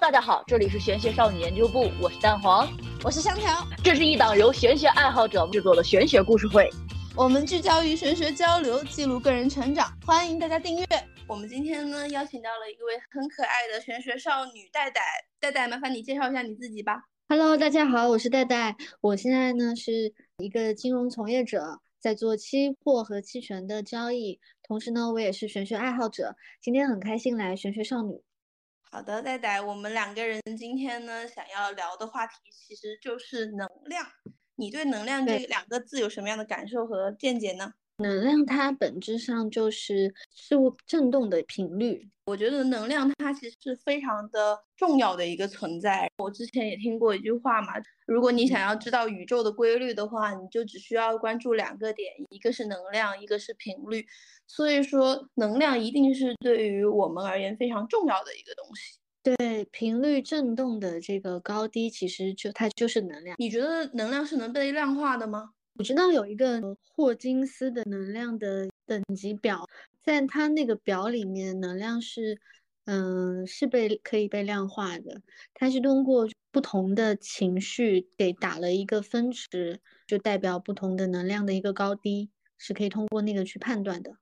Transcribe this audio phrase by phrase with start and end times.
[0.00, 2.68] 大家好，这里是玄学少女研究部，我是蛋黄，
[3.04, 6.68] 我是香条，这是一档由玄学爱好者制作的玄学故事会，
[7.16, 10.86] 我们聚焦于玄学交流，记录个人成长，欢迎大家订阅。
[11.28, 15.00] 我们今天呢，邀请到了一位很可爱的玄学少女戴戴，
[15.38, 17.00] 戴戴，麻烦你介绍一下你自己吧。
[17.28, 26.34] Hello，大家好，我是戴戴，我现在呢是一个金融从业者，在做期货和期权的交易，同时呢，我也是玄学爱好者。
[26.60, 28.20] 今天很开心来玄学少女。
[28.94, 34.06] 好的，戴戴，我们两个人今天呢想要聊的话题其实就是能量。
[34.54, 37.74] 你对能量这两个字有什么样的感受和见解呢？
[37.98, 42.08] 能量它本质上就是事物振动的频率。
[42.26, 46.08] 我觉得能量它其实是非常的重要的一个存在。
[46.16, 47.74] 我之前也听过一句话嘛，
[48.06, 54.06] 如果你想要知道宇宙的规律的话，你就只需要关注两个点，一个是能量，一个是频率。
[54.46, 58.98] 所以说，能量一定是对于我们而言非常重要的一个东西。
[59.22, 63.36] 对，频率振动的这个高低，其实就它就是能量。
[63.38, 65.50] 你觉得能量是能被量化的吗？
[65.76, 69.68] 我知道有一个霍金斯的能量的等级表，
[70.04, 72.38] 在他那个表里面，能量是，
[72.84, 75.20] 嗯，是被可以被量化的。
[75.52, 84.12] 它是通过不同的情绪给打了一个分值，就代表不同的能量的一个高低，是可以通过那个去判断的。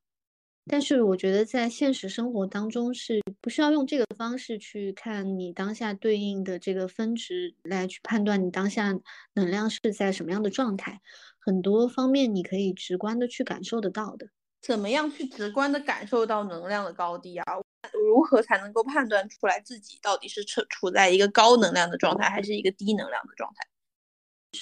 [0.71, 8.95] 但是我觉得在现实生活当中是不需要用这个方式去看你当下对应的这个分值来去判断你当下
[9.35, 11.01] 能量是在什么样的状态，
[11.41, 14.29] 很多方面你可以直观的去感受得到的。
[14.61, 17.45] 怎么样去直观的感受到能量的高低啊？
[17.93, 23.67] 如何才能够判断出来自己到底是处处在一个高能量的状态，还是一个低能量的状态？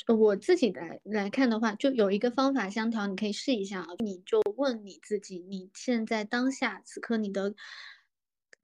[0.07, 3.87] 我自己来来看的话，就有一个方法相调，你可以试一下啊。
[3.99, 7.55] 你就问你自己，你现在当下此刻你的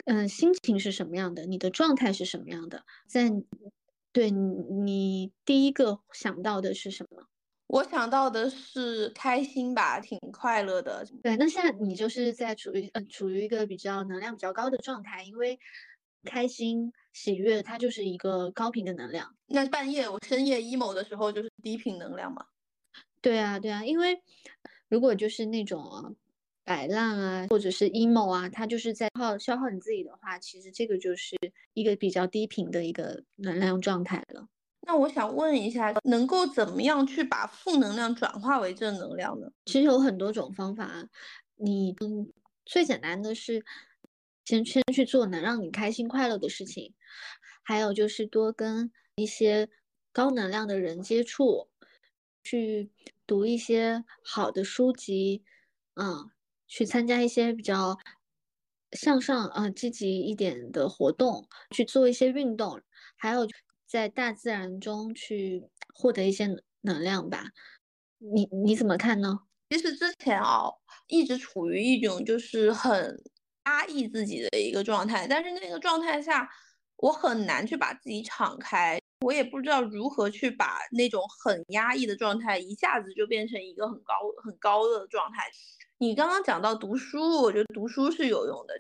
[0.05, 1.45] 嗯心情是什么样的？
[1.47, 2.85] 你的状态是什么样的？
[3.09, 3.31] 在
[4.13, 7.27] 对你第一个想到的是什么？
[7.67, 11.05] 我想到的是开心吧，挺快乐的。
[11.23, 15.59] 对，那现在你就是在处于呃处于一个比较能量比较高的状态，因为。
[16.29, 19.35] 开心、喜悦，它就是一个高频的能量。
[19.47, 22.45] 那半夜我深夜 emo 的时候，就是低频能量嘛？
[23.23, 24.21] 对啊，对啊，因为
[24.91, 26.15] 如果就是那种
[26.63, 31.35] 摆烂啊，或者是 emo 啊，它就是在耗消耗你自己的话，其实这个就是
[31.73, 34.47] 一个比较低频的一个能量状态了。
[34.83, 39.49] 那我想问一下，能够怎么样去把负能量转化为正能量呢？
[39.65, 41.09] 其实有很多种方法，
[41.57, 42.31] 你嗯，
[42.67, 43.65] 最简单的是。
[44.47, 46.95] 先先去做能让你开心快乐的事情，
[47.65, 49.69] 还有就是多跟一些
[50.13, 51.69] 高能量的人接触，
[52.45, 52.93] 去
[53.27, 55.43] 读一些好的书籍，
[55.95, 56.31] 嗯，
[56.69, 57.99] 去参加一些比较
[58.93, 62.81] 向上啊积极一点的活动，去做一些运动，
[63.17, 63.49] 还有
[63.85, 66.49] 在大自然中去获得一些
[66.83, 67.51] 能量吧。
[68.19, 69.41] 你你怎么看呢？
[69.71, 70.71] 其实之前啊，
[71.09, 73.21] 一直处于一种就是很。
[73.67, 76.49] 压抑自己的一个状态，但是那个状态下，
[76.97, 85.45] 我很难去把自己敞开，我也不知道如何去把那种很压抑的状态一下子就变成一个很高很高的状态。
[85.99, 88.75] 你刚刚讲到读书，我觉得读书是有用的，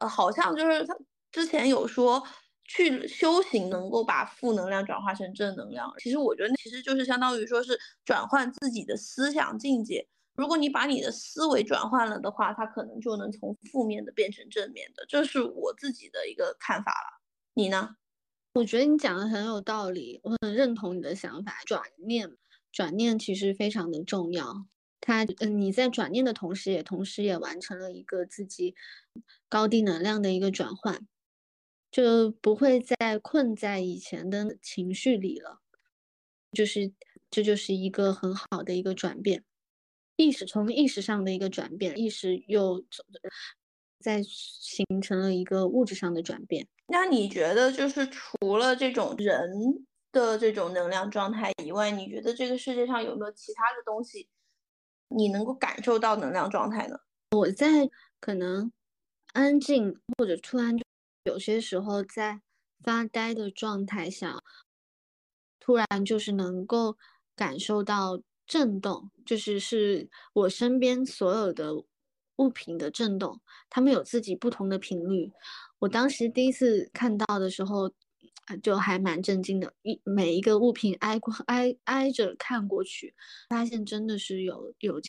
[0.00, 0.96] 呃，好像就是他
[1.30, 2.22] 之前有说
[2.64, 10.06] 去修行能够把负能量转化成正能量，其实我觉得其实就是相当于说是转换自己的思想境界。
[10.34, 17.22] 如果你把你的思维转换了的话，它可能就能从负面的变成正面的，这是我自己的一个看法了。
[17.54, 17.96] 你呢？
[18.54, 21.58] 我觉得你讲的很有道理，我很认同你的想法。
[21.64, 22.36] 转念，
[22.70, 24.66] 转念其实非常的重要。
[25.00, 28.74] 它，嗯，你在转念的同时，也同时也完成了一个自己
[29.48, 31.06] 高低能量的一个转换，
[31.90, 35.60] 就不会再困在以前的情绪里了。
[36.52, 36.92] 就是，
[37.30, 39.44] 这就是一个很好的一个转变。
[40.16, 42.84] 意识从意识上的一个转变，意识又
[43.98, 46.68] 在形成了一个物质上的转变。
[46.86, 54.28] 那你觉得，就是除了这种人的这种能量状态以外，你觉得这个世界上有没有其他的东西，
[55.08, 56.96] 你能够感受到能量状态呢？
[57.30, 57.88] 我在
[58.20, 58.70] 可能
[59.32, 60.76] 安静或者突然
[61.24, 62.42] 有些时候在
[62.82, 64.42] 发呆的状态下，
[65.58, 66.98] 突然就是能够
[67.34, 68.20] 感受到。
[68.52, 71.72] 震动就是是我身边所有的
[72.36, 73.40] 物品的震动，
[73.70, 75.32] 它们有自己不同的频率。
[75.78, 77.90] 我当时第一次看到的时候，
[78.62, 79.72] 就还蛮震惊的。
[79.80, 83.14] 一每一个物品挨过挨挨着看过去，
[83.48, 85.00] 发现真的是有有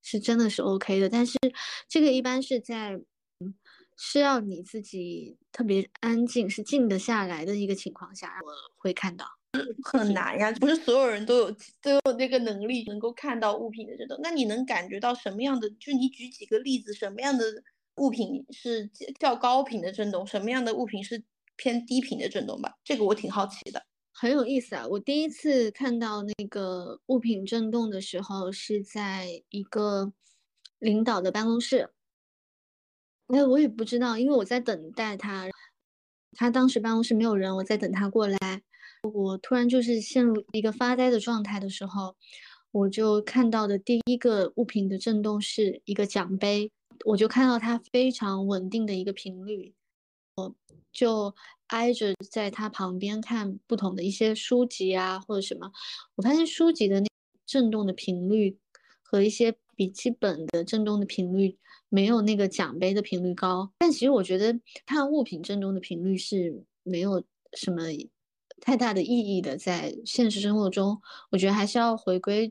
[0.00, 1.08] 是真的是 OK 的。
[1.08, 1.36] 但是
[1.88, 3.00] 这个一般是在
[3.96, 9.41] 是要你自己特别安静，是静得下来的一个情况下，我会看到。
[9.84, 11.50] 很难呀，不是所有人都有
[11.82, 14.18] 都有那个能力能够看到物品的震动。
[14.22, 15.68] 那你能感觉到什么样的？
[15.70, 17.44] 就你举几个例子，什么样的
[17.96, 18.90] 物品是
[19.20, 21.22] 较高频的震动，什么样的物品是
[21.56, 22.74] 偏低频的震动吧？
[22.82, 23.82] 这个我挺好奇的。
[24.14, 24.86] 很有意思啊！
[24.86, 30.12] 我第一次看到那个物品震动的时候，是在一个
[30.78, 31.90] 领导的办公室。
[33.28, 35.48] 哎，我也不知道，因为我在等待他，
[36.32, 38.62] 他当时办公室没有人，我在等他过来。
[39.02, 42.14] 我突然就是陷入一个发呆的状态的时候，
[42.70, 46.70] 我就看到的第一个物品的震动是一个奖杯，
[47.04, 49.74] 我就看到它非常稳定的一个频率，
[50.36, 50.54] 我
[50.92, 51.34] 就
[51.66, 55.72] 挨着在它旁边看不同的一些书籍啊或者什么，
[56.14, 57.06] 我发现书籍的那
[57.44, 58.56] 震动的频率
[59.02, 61.58] 和一些笔记本的震动的频率
[61.88, 67.82] 没有那个奖杯的频率高，但其实我觉得看物品震动的频率是没有什么。
[68.64, 71.00] 太大的意义的，在现实生活中，
[71.32, 72.48] 我觉得还是要回归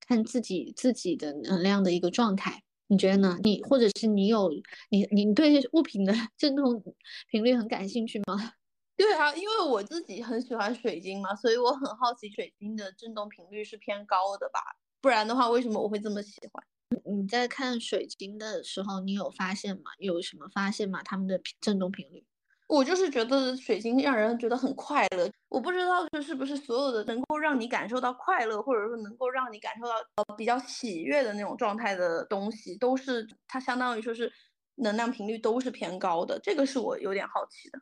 [0.00, 2.62] 看自己自己的能量的一个状态。
[2.86, 3.36] 你觉得呢？
[3.42, 4.48] 你或者是你有
[4.90, 6.80] 你你对物品的 振动
[7.28, 8.52] 频率很感兴趣吗？
[8.96, 14.60] 对啊，因为我自己很喜欢水晶嘛，所以我很好奇水晶的振动频率是偏高的吧？
[15.00, 16.64] 不然的话，为什么我会这么喜欢？
[17.04, 19.90] 你在看水晶的时候，你有发现吗？
[19.98, 21.02] 有什么发现吗？
[21.02, 22.24] 它们的振动频率？
[22.68, 34.32] 我就是觉得水晶让人觉得很快乐，我不知道这是不是所有的能够让你感受到快乐，或者说能够让你感受到呃比较喜悦的那种状态的东西，都是它相当于说是
[34.76, 37.80] 能量频率都是偏高的，这个是我有点好奇的。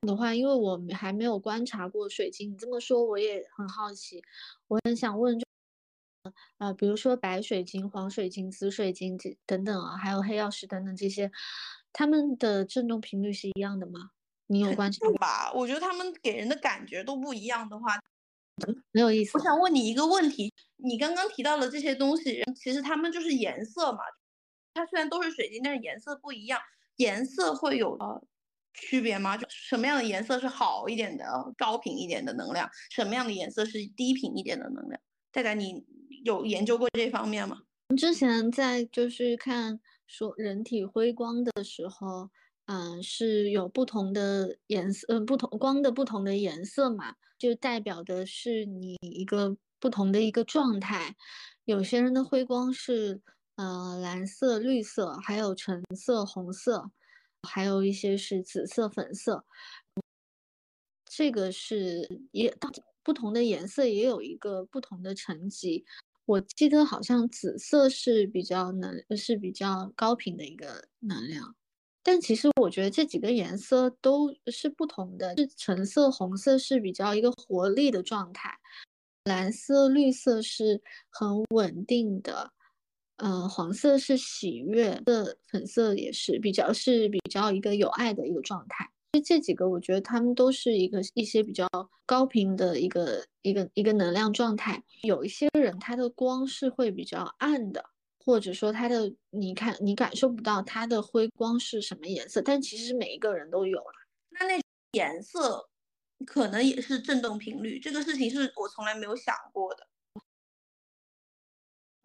[0.00, 4.20] 的话，因为我还没有观察过水晶，你这么说我也很好奇，
[4.66, 5.38] 我很想问，
[6.58, 11.30] 呃，比如说白水晶、黄水晶、紫水晶这等等啊，还有黑曜石等等这些。
[11.98, 14.10] 他们的振动频率是一样的吗？
[14.46, 15.52] 你有关系吧？
[15.52, 17.98] 我觉得他们给人的感觉都不一样的话，
[18.64, 19.36] 很有意思。
[19.36, 23.98] 我想问你一个问题，你刚刚提到的这些东西，其实它们就是颜色嘛？
[24.74, 26.60] 它虽然都是水晶，但是颜色不一样，
[26.98, 28.22] 颜色会有呃
[28.74, 29.36] 区别吗？
[29.36, 32.70] 就什么样的颜色是好一点的、高频一点的能量？
[32.90, 35.00] 什么样的颜色是低频一点的能量？
[35.32, 35.84] 戴戴，你
[36.24, 37.62] 有研究过这方面吗？
[37.96, 39.80] 之前在就是看。
[40.08, 42.30] 说人体辉光的时候，
[42.64, 51.14] 嗯，是有不同的颜色，嗯，不同光的不同的颜色嘛，就代表的是你一个不同的一个状态。
[51.64, 53.20] 有些人的辉光是，
[53.56, 56.90] 呃，蓝色、绿色，还有橙色、红色，
[57.46, 59.44] 还有一些是紫色、粉色。
[61.04, 62.56] 这个是也
[63.02, 65.84] 不同的颜色也有一个不同的层级。
[66.28, 71.56] 我记得好像紫色是比较能是比较高频的一个能量，
[72.02, 75.34] 但其实我觉得这几个颜色都是不同的。
[75.38, 78.54] 是橙色、红色是比较一个活力的状态，
[79.24, 82.52] 蓝色、绿色是很稳定的，
[83.16, 88.90] 嗯，黄色是喜悦的，粉色也是比较是比较一个有爱的一个状态。
[89.12, 91.66] 这这几个，我觉得他们都是一个一些比较
[92.04, 94.82] 高频的一个一个一个能量状态。
[95.02, 97.82] 有一些人，他的光是会比较暗的，
[98.18, 103.92] 或者说他的，你看你感受不到他的辉光是什么颜色，但其实每一个人都有了。
[104.28, 104.60] 那那
[104.92, 105.70] 颜色
[106.26, 109.88] 可能也是振动频率，这个事情是我从来没有想过的。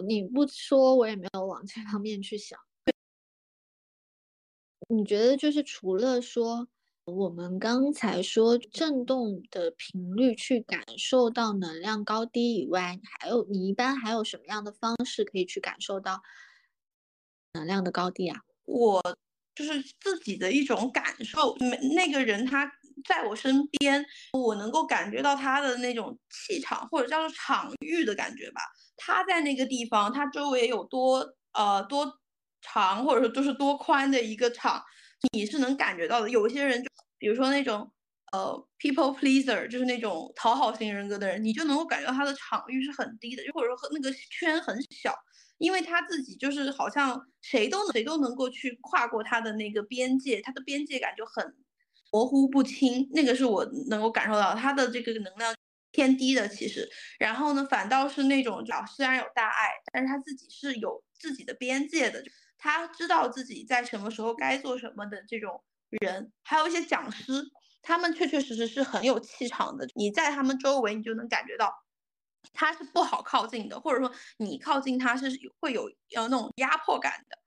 [0.06, 2.58] 你不说，我也没有往这方面去想。
[4.88, 6.70] 你觉得就是除了说。
[7.06, 16.22] 我们刚才说振动的频率去感受到能量高低以外，还有你一般还有什么样的方式可以去感受到
[17.54, 18.40] 能量的高低啊？
[18.64, 19.02] 我
[19.54, 21.58] 就是自己的一种感受，
[21.94, 22.72] 那个人他
[23.06, 28.62] 在我身边，我能够感觉到他的那种气场或者叫做场域的感觉吧。
[28.96, 32.18] 他在那个地方，他周围有多呃多
[32.62, 34.82] 长或者说就是多宽的一个场。
[35.32, 37.90] 你是能感觉到的，有些人就比如说那种
[38.32, 45.14] 呃 people pleaser，就是那种讨好型人格的人，你就能够感觉到他的场域是很低的，就或者说那个圈很小，
[45.58, 51.56] 因为他自己就是好像谁都能谁都能够去跨过他的那个边界，他的边界感就很
[52.12, 55.56] 模糊不清，那个是我能够感受到他的这个能量
[55.92, 56.88] 偏低的其实，
[57.18, 58.64] 然后呢，反倒是那种
[58.96, 62.24] 虽然有大爱，但是他自己是有自己的边界的。
[62.58, 67.44] 他知道自己在什么时候该做什么的这种人，还有一些讲师，
[67.82, 69.88] 他们确确实实是很有气场的。
[69.96, 71.74] 你在他们周围，你就能感觉到
[72.54, 75.30] 他是不好靠近的，或者说你靠近他是
[75.60, 77.38] 会有呃那种压迫感的。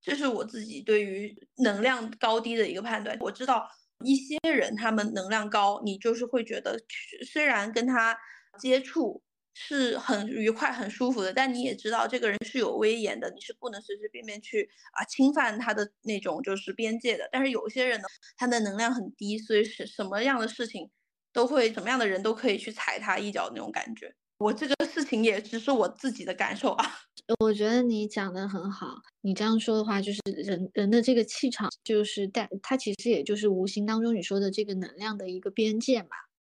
[0.00, 3.16] 这是我自己对于能量高低的一个判断。
[3.20, 3.68] 我知道
[4.04, 6.78] 一些人他们能量高，你就是会觉得
[7.26, 8.16] 虽然跟他
[8.58, 9.20] 接触
[9.58, 17.26] 是很愉快、很舒服的，但你也知道这个人是有威严的，你是不能随随便便去啊侵犯他的那种就是边界的。
[17.32, 20.90] 但是有些人呢，他的能量很低，所以是什么样的事情
[21.32, 24.14] 都会，什么样的人都可以去踩他一脚那种感觉。
[24.38, 26.98] 我这个事情也只是我自己的感受啊。
[27.40, 28.88] 我觉得你讲的很好，
[29.22, 36.08] 你这样说的话，就是人人的这个气场，就是带它其实也就是无形当中你说的这个能量的一个边界嘛。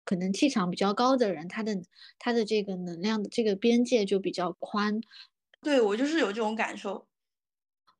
[0.07, 1.77] 可能气场比较高的人，他的
[2.19, 5.03] 他的这个能量的这个边界就比较宽。
[5.61, 7.07] 对我就是有这种感受。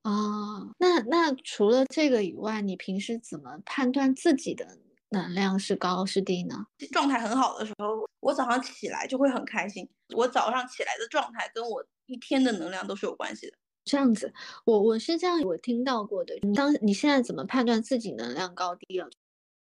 [0.01, 4.79] 啊，那那除了这个以外，你平时怎么判断自己的？
[5.11, 6.67] 能量是高是低呢？
[6.91, 9.89] 状态很好的时候，我早上起来就会很开心。
[10.17, 13.57] 我早上起来的状态跟我一天的能量都是有关系的。
[13.85, 14.35] 这样子，
[14.65, 16.37] 我我是这样，我听到过的。
[16.57, 19.09] 当你现在怎么判断自己能量高低了？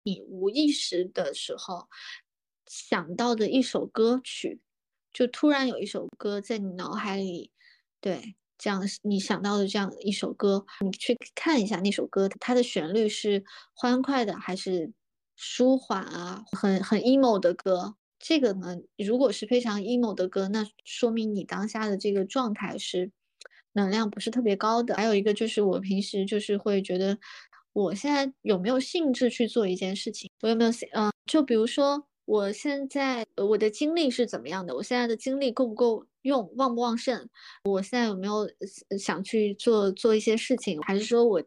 [0.02, 1.88] 你无意识的时候
[2.66, 4.61] 想到的一首歌曲，
[5.12, 7.50] 就突然有一首歌在你脑海里，
[8.00, 13.44] 对，这样你想到的这样一首歌，你去看一下那首歌，它的旋律是
[13.75, 14.92] 欢快的还是？
[15.37, 23.11] 舒缓啊，很很 emo 的歌，这个呢，如果是非常 emo 的歌，那说明你当下的这个状态是
[23.73, 24.94] 能量不是特别高的。
[24.94, 27.18] 还有一个就是我平时就是会觉得，
[27.73, 30.30] 我现在有没有兴致去做一件事情？
[30.42, 34.74] 我有没有嗯，就比如说我现在我的精力是怎么样的？
[34.74, 36.50] 我现在的精力够不够用？
[36.56, 37.28] 旺不旺盛？
[37.64, 38.48] 我现在有没有
[38.98, 40.80] 想去做做一些事情？
[40.82, 41.42] 还是说我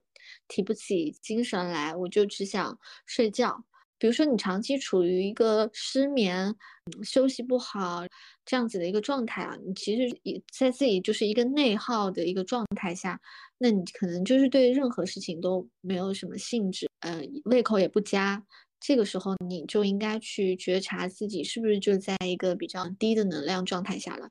[0.48, 1.96] 提不起精神来？
[1.96, 3.64] 我就只想睡觉？
[4.00, 6.56] 比如说，你长期处于一个失眠、
[7.04, 8.06] 休息不好
[8.46, 13.20] 这样子的一个状态啊，你其实也在自己就是一个内耗的一个状态下，
[13.58, 18.46] 那你可能就是对任何事情都没有什么兴致，呃，胃口也不佳。
[18.88, 24.30] 这个时候，你就应该去觉察自己是不是就在一个比较低的能量状态下了。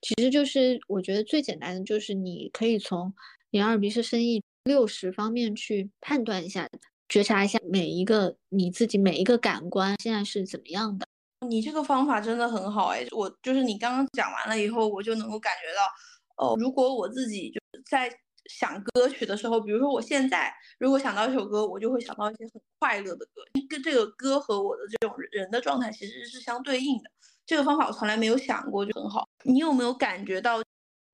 [0.00, 3.12] 其实就是我觉得最简单的就是你可以从
[3.50, 6.66] 眼耳鼻舌身意六十方面去判断一下。
[7.06, 11.06] 觉察一下每一个你自己每一个感官现在是怎么样的？
[11.46, 13.06] 你这个方法真的很好哎！
[13.10, 18.10] 我就是你刚刚讲完了以后，我就能够感觉到，哦，如果我自己就是在
[18.48, 27.10] 想歌曲的时候，比如说我现在如果想到一首歌，我就会想到一些很快乐的歌，跟这个歌和我的这种人的状态其实是相对应的。
[27.46, 29.28] 这个方法我从来没有想过，就很好。
[29.44, 30.62] 你有没有感觉到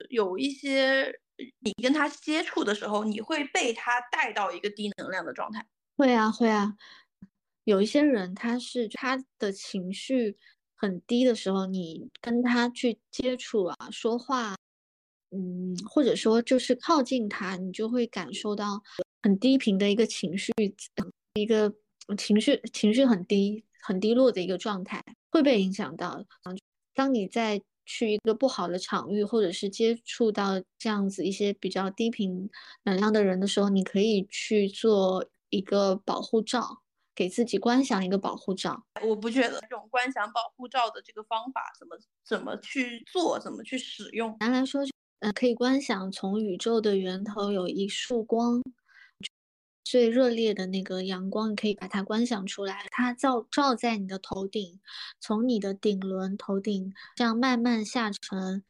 [0.08, 1.12] 有一些
[1.60, 5.66] 你跟他接触的时候，你会被他带到一个低能量的状态？
[5.96, 6.74] 会啊，会啊，
[7.64, 10.36] 有一些人他是他的情绪
[10.74, 14.56] 很低的时候，你跟他去接触啊，说话，
[15.34, 18.80] 嗯，或者说就是靠近他，你就会感受到
[19.22, 20.52] 很低频的一个情绪，
[21.34, 21.74] 一个
[22.16, 26.24] 情绪情绪很低、很低落的一个状态，会被影响到。
[26.94, 32.48] 当你在去一个不好的场域，或者是接触到这样子一些比较低频
[32.84, 35.26] 能量的人的时候，你可以去做。
[35.50, 36.80] 一个保护罩，
[37.14, 38.84] 给自己观想一个保护罩。
[39.06, 44.36] 我不觉得这种观想保护罩的这个方法怎么怎么去做，怎么去使用。
[44.40, 44.82] 难来说，
[45.24, 48.62] 嗯，可以观想从宇宙的源头有一束光，
[49.82, 54.78] 最热烈的那个阳光，你可以把它观想出来，它照照在你的头顶，
[55.18, 58.62] 从你的顶轮头顶这样慢慢下沉，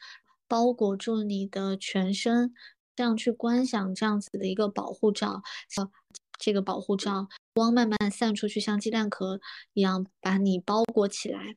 [0.46, 2.54] 包裹住你的全身，
[2.94, 5.42] 这样去观想这样子的一个保护罩。
[6.38, 9.40] 这个保护罩光慢慢散出去，像鸡蛋壳
[9.72, 11.56] 一样把你包裹起来，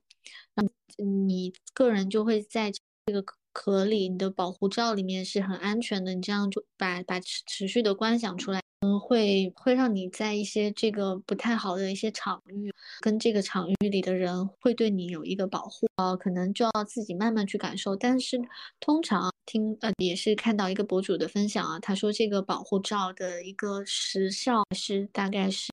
[0.55, 2.71] 让你个人就会在
[3.05, 3.23] 这个
[3.57, 6.13] 壳里，你的保护罩里面是很安全的。
[6.13, 8.61] 你这样就把把持持续的观想出来。
[8.81, 12.71] 嗯，会会让你在一些这个不太好的一些场域，
[13.01, 17.95] 跟这个场域里的人会对你有一个保护啊，可能就要自己慢慢去感受。
[17.95, 18.39] 但是
[18.79, 25.67] 通常听呃也是看到一个博主的分享啊，他说这个保护罩的一个时效是大概是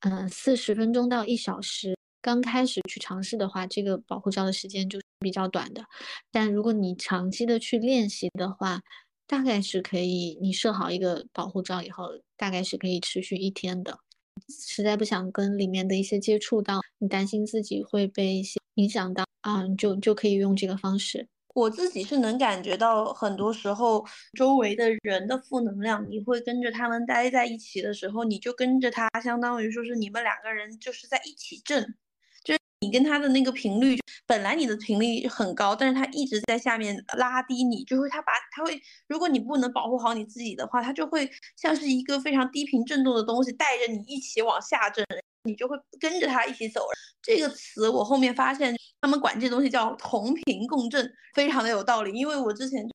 [0.00, 1.96] 嗯四十分钟到一小时。
[2.20, 5.84] 刚开始去尝试的话，这个保护罩的时间就比较短的，
[6.30, 8.80] 但如果你长期的去练习的话。
[9.30, 13.98] 大概是可以，你设好一个保护罩以后，大概是可以持续一天的。
[14.48, 21.28] 实在不想跟里面的一些接触到，你担心自己会被一些影响到啊，就就可以用这个方式。
[21.54, 31.94] 我自己是能感觉到，很多时候周围的人的负能量，你会跟着他们待在一起的时候，你就跟着他，相当于说是你们两个人就是在一起震。
[32.80, 45.04] 你跟他的那个频率，本来你的频率很高，但是他一直在下面拉低你，就会他把他会，如果你不能保护好你自己的话，他就会像是一个非常低频震动的东西，带着你一起往下震，
[45.42, 46.82] 你就会跟着他一起走。
[47.20, 52.88] 这个词我后面发现，他们管这东西叫同频共振，非常的有道理，因为我之前。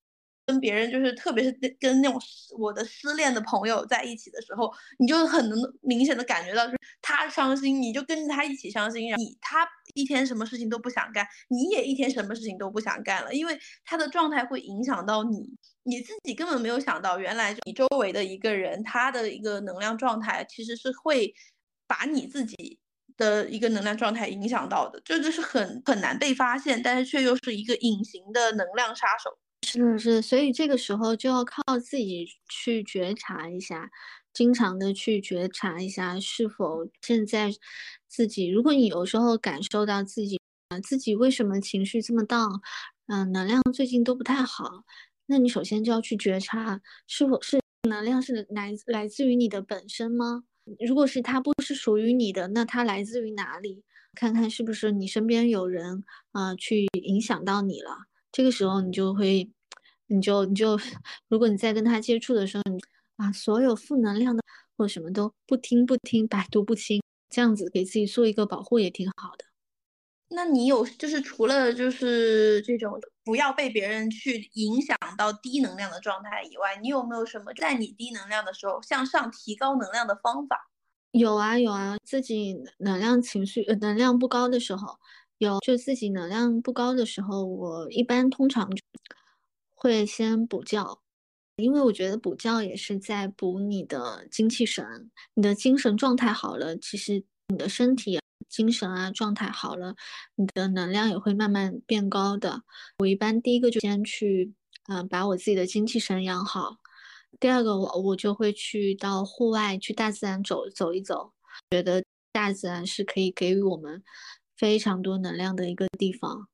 [0.46, 2.20] 跟别人就是，特别是跟跟那种
[2.58, 9.14] 我的失恋的朋友在一起的时候，你就很能明显的感觉到，就是他伤心，你就跟着他一起伤心。
[9.18, 15.50] 你他一天什么事情都不想干，你也一天什么事情都不想干了，因为他的状态会影响到你，
[15.84, 21.34] 你自己根本没有想到，原来你周围的一个人，他的一个能量状态其实是会
[21.88, 22.80] 把你自己
[23.16, 29.38] 的一个能量状态影响到的，这个是很很难被发现，但是却又是一个隐形的能量杀手。
[29.66, 33.90] 是的是，所以这个时候就要靠自己去觉察一下，
[34.34, 37.50] 经常的去觉察一下是否现在
[38.08, 40.40] 自己，如果你有时候感受到自己
[40.70, 42.62] 啊自己为什么情绪这么荡
[43.08, 44.84] 嗯，能量最近都不太好，
[45.28, 50.44] 那你首先就要去觉察是否是能量是来来自于你的本身吗？
[50.86, 53.84] 如果是它不是属于你的，那它来自于哪里？
[54.16, 56.04] 看看是不是你身边有人
[56.34, 58.06] 啊去影响到你了。
[58.34, 59.48] 这个时候你就会，
[60.08, 60.76] 你就你就，
[61.30, 62.80] 如果你在跟他接触的时候，你
[63.18, 64.44] 啊，所有负能量的
[64.76, 67.00] 或什么都不听不听，百毒不侵，
[67.30, 69.46] 这样子给自己做一个保护也挺好的。
[70.30, 80.72] 那你有就是除了就是这种不要被别人去影响到低能量的状态以外，你有没有什么在你低能量的时候向上提高能量的方法？
[81.12, 84.98] 有啊有啊，自己能量情绪呃能量不高的时候。
[85.38, 88.70] 有，就自己能量不高的时候，我一般通常
[89.74, 91.00] 会先补觉，
[91.58, 99.96] 因为我觉得补觉也是在补你的精气神，你的精神状态好了，其实你的身体精神啊状态好了，
[100.36, 102.64] 你的能量也会慢慢变高的。
[103.00, 104.54] 我一般第一个就先去，
[104.88, 106.78] 嗯，把我自己的精气神养好。
[107.40, 111.34] 第二个，我我就会去到户外，去大自然走走一走，
[111.72, 114.04] 觉得大自然是可以给予我们。
[114.64, 116.48] 非常多能量的一个地方。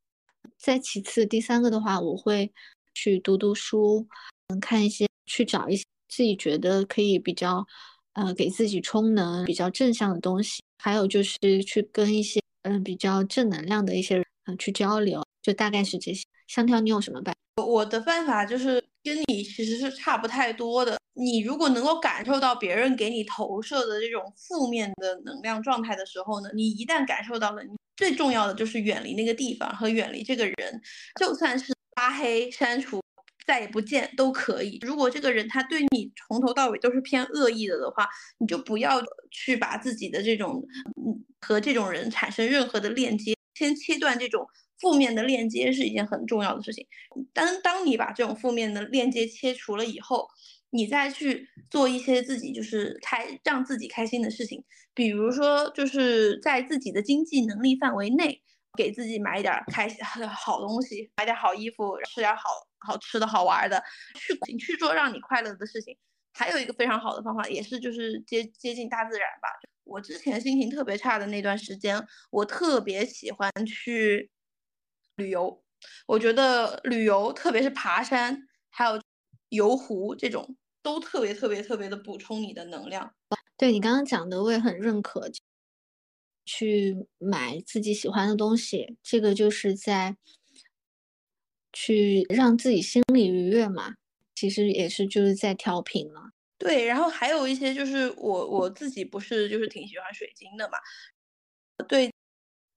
[0.57, 2.51] 再其次，第三个的话，我会
[2.95, 4.07] 去读读书，
[4.48, 7.63] 嗯，看一些，去找一些自己觉得可以比较，
[8.13, 10.63] 呃，给自己充能、比较正向的东西。
[10.79, 15.24] 还有就是去跟一些，嗯，比较正能量的一些人，嗯，去交流。
[15.43, 16.25] 就大概是这些。
[16.48, 17.35] 香挑，你有什么办？
[17.63, 20.98] 我的办法就是跟你其实是差不太多的。
[21.13, 27.77] 你如果能够感受到别人给你投射的这种负面的能量状态的时候呢，你一旦感受到了，你。
[28.00, 30.81] 最重要的就是远离那个地方和远离这个人，
[31.20, 33.03] 就算是拉黑、删除、
[33.46, 34.79] 再也不见都可以。
[34.81, 38.07] 如果这个人他对你从头到尾都是偏恶意的的话，
[38.38, 40.64] 你就不要去把自己的这种
[41.42, 44.48] 和这种人产生任何的链接，先切断这种
[44.79, 46.88] 负面的链接是一件很重要的事情。
[47.33, 50.25] 当当你把这种负面的链接切除了以后。
[50.72, 58.42] 你再去做一些自己就是开让自己开心的事情，比如说就是在自己的经济能力范围内，
[58.77, 59.98] 给自己买一点开心
[60.29, 63.84] 好东西，买点好衣服，吃点好好吃的好玩的，
[64.16, 65.98] 去去做让你快乐的事情。
[66.34, 69.50] 还有一个非常好的方法，也是就是接接近大自然吧。
[69.84, 74.29] 我之前心情特别差的那段时间，我特别喜欢去
[75.16, 75.64] 旅游。
[76.05, 79.01] 我觉得旅游，特别是爬山，还有
[79.50, 80.55] 游湖这种。
[80.81, 83.13] 都特别特别特别的补充你的能量。
[83.57, 85.29] 对你刚刚讲的，我也很认可。
[86.46, 90.18] 去买自己喜欢的东西，这个就是在
[91.72, 93.94] 去让自己心里愉悦嘛。
[94.33, 96.31] 其实也是就是在调频了。
[96.57, 100.79] 对，然后还有一些就是我我自己不是就是挺喜欢水晶的嘛。
[101.87, 102.11] 对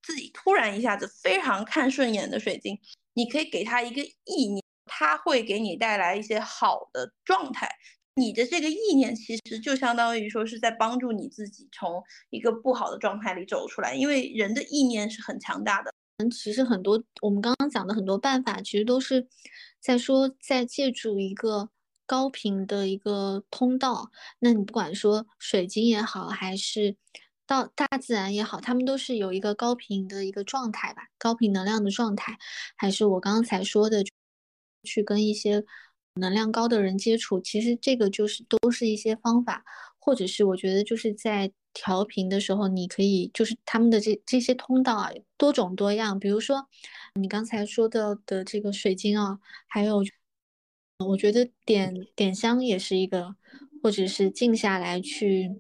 [0.03, 2.79] 自己突然一下子非常看顺眼的水晶，
[3.15, 4.62] 你可以给他一个意念。
[4.95, 7.67] 它会给你带来一些好的状态，
[8.17, 15.91] 你的这个意念其实就相当于说是在帮助你自己从一个不好的状态里走出来，因为人的意念是很强大的。
[16.19, 19.27] 嗯，其实很多我们刚刚讲的很多办法，其实都是
[19.81, 21.71] 在说在借助一个
[22.05, 24.11] 高频的一个通道。
[24.41, 26.97] 那你不管说水晶也好，还是
[27.47, 32.39] 到大自然也好，他们都是有一个高频的一个状态吧，高频能量的状态，
[32.77, 34.05] 还是我刚才说的。
[34.85, 35.64] 去跟一些
[36.14, 39.64] 能量高的人接触，其实这个就是都是一些方法，
[39.99, 46.18] 或者是我觉得就是在调频的时候，你可以就是他们的这这些通道啊，多种多样。
[46.18, 46.68] 比如说
[47.14, 50.05] 你刚才说的的这个水晶啊，还有
[51.07, 53.35] 我觉得点点香也是一个，
[53.83, 55.51] 或者是静下来去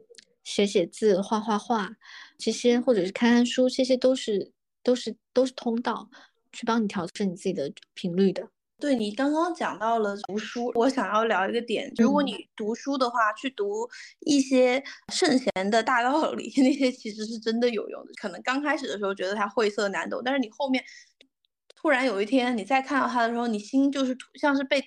[0.44, 1.96] 写写字、画画画
[2.36, 6.10] 这些，或者是看看书，这些都是都是都是通道，
[6.52, 8.50] 去帮你调整你自己的频率的。
[8.82, 13.88] 对你刚刚讲到了读书，我想要聊一个点，如果你读书的话，去读
[14.26, 18.10] 一些圣贤的大道理， 那些其实是真的有用的。
[18.20, 20.82] 可能刚开始的时候觉得它晦涩难懂，但是你后面
[21.76, 24.80] 突然有一天你再看到它的时候，你心就是像是被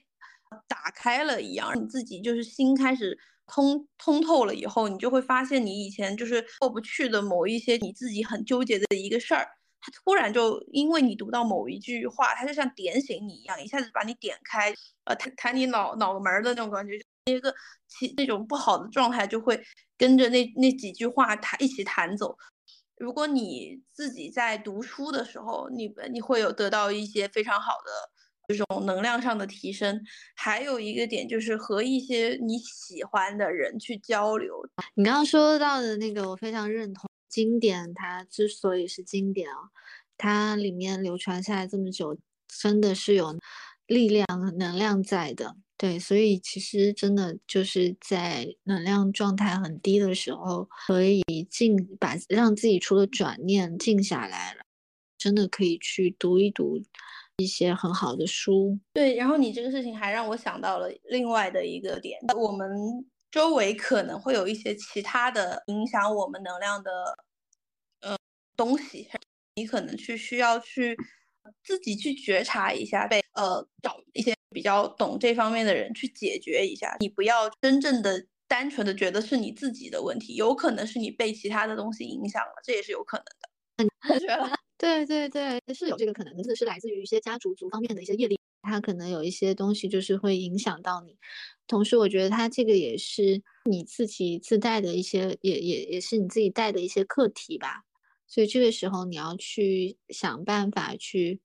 [0.68, 9.48] 打开了一样，你自己就是心开始通通透了以后，你就会发现你以前就是过不去的某一些你自己很纠结的一个事儿。
[9.86, 17.54] 他突然就因为你读到某一句话，他就像点醒你一样，一下子把你点开，呃，弹弹你脑脑门的那种感觉，一个
[17.88, 19.62] 其那种不好的状态就会
[19.96, 22.36] 跟着那那几句话弹一起弹走。
[22.98, 27.92] 如果你自己在读书的时候，你你会有得到一些非常好的
[28.48, 30.02] 这种能量上的提升。
[30.36, 34.68] 还有一个点就是和一些你喜欢的人去交流。
[34.96, 37.08] 你刚刚说到的那个，我非常认同。
[37.36, 39.68] 经典它之所以是经典啊，
[40.18, 42.18] 它里面流传下来这么久，
[42.48, 43.38] 真的是有
[43.88, 44.26] 力量、
[44.58, 45.58] 能量在的。
[45.78, 54.62] 对，所以其实真的就是在能量状态很低的时候，可以静把让自己除了转念静下来了，
[55.18, 56.82] 真的可以去读一读
[57.36, 58.80] 一些很好的书。
[58.94, 62.70] 对，然后你这个事情还让我想到了另外的一个点，我们
[63.30, 66.90] 周围可能会有一些其他的影响我们能量的。
[68.56, 69.08] 东西，
[69.56, 70.96] 你可能去需要去
[71.64, 76.96] 自己去觉察一下，被呃找一些比较懂这方面的人去解决一下。
[77.00, 83.50] 你不要真正的单纯的觉得是你自己的问题，有可能是你被其他的东西影响了，这也是有可能的。
[84.78, 91.18] 对对对，是有这个可能的，这是来自于一些家族族方面的一些业力，它可能有一些东西就是会影响到你。
[91.66, 97.84] 同时，我觉得它这个也是你自己自带的一些，也也也是你自己带的一些课题吧。
[98.28, 101.40] 所以这个时候你要去想办法去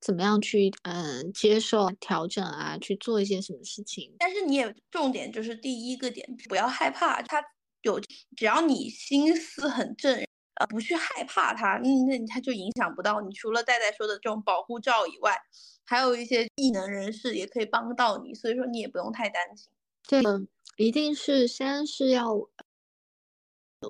[0.00, 4.14] 怎么样去嗯接受调整啊，去做一些什么事情。
[4.18, 7.42] 但是你也重点就是第一个点，不要害怕他
[7.82, 7.98] 有，
[8.36, 10.24] 只要你心思很正，
[10.54, 13.32] 呃，不去害怕它，那那它就影响不到你。
[13.34, 15.36] 除了戴戴说的这种保护罩以外，
[15.84, 19.68] 还有一些异能人士也可以帮到你，所以说你也不用太担心。
[20.02, 20.46] 这个
[20.76, 22.48] 一定是先是要。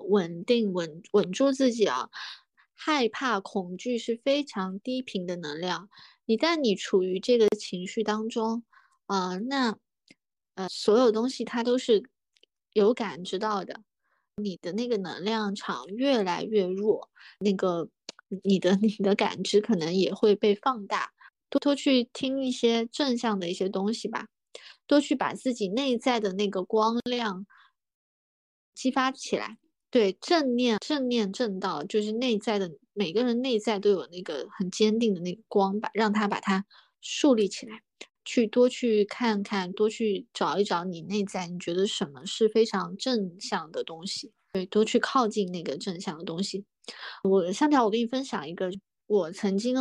[0.09, 2.11] 稳定稳稳住自己啊！
[2.74, 5.88] 害怕、恐惧是非常低频的能量。
[6.27, 8.64] 一旦你处于这个情绪当中，
[9.07, 9.77] 啊，那
[10.55, 12.03] 呃，所有东西它都是
[12.72, 13.83] 有感知到的。
[14.37, 17.88] 你的那个能量场越来越弱，那个
[18.44, 21.12] 你的 你的感知可能也会被放大。
[21.51, 24.29] 多多去听一些正向的一些东西吧，
[24.87, 27.46] 多去把自己内在的那个光亮
[28.74, 29.59] 激发起来。
[29.92, 36.66] 对正念，正念正道，就是内在的每个人内在都有那个很坚定的那个光吧，让他把它
[37.01, 37.81] 树立起来，
[38.24, 44.33] 去多去看看，多去找一找你内在，你觉得什么是非常正向的东西？
[44.53, 46.64] 对，多去靠近那个正向的东西。
[47.24, 48.70] 我香条，我跟你分享一个，
[49.07, 49.74] 我曾经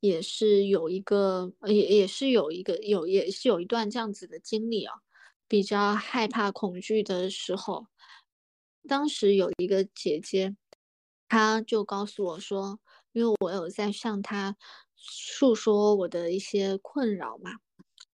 [0.00, 4.94] 也是有一个，也也是有一个有也是有一段这样子的经历啊，
[5.48, 7.86] 比较害怕恐惧的时候。
[8.86, 10.56] 当时有一个姐姐，
[11.28, 12.78] 她就告诉我说，
[13.12, 14.56] 因为我有在向她
[14.96, 17.50] 诉说我的一些困扰嘛，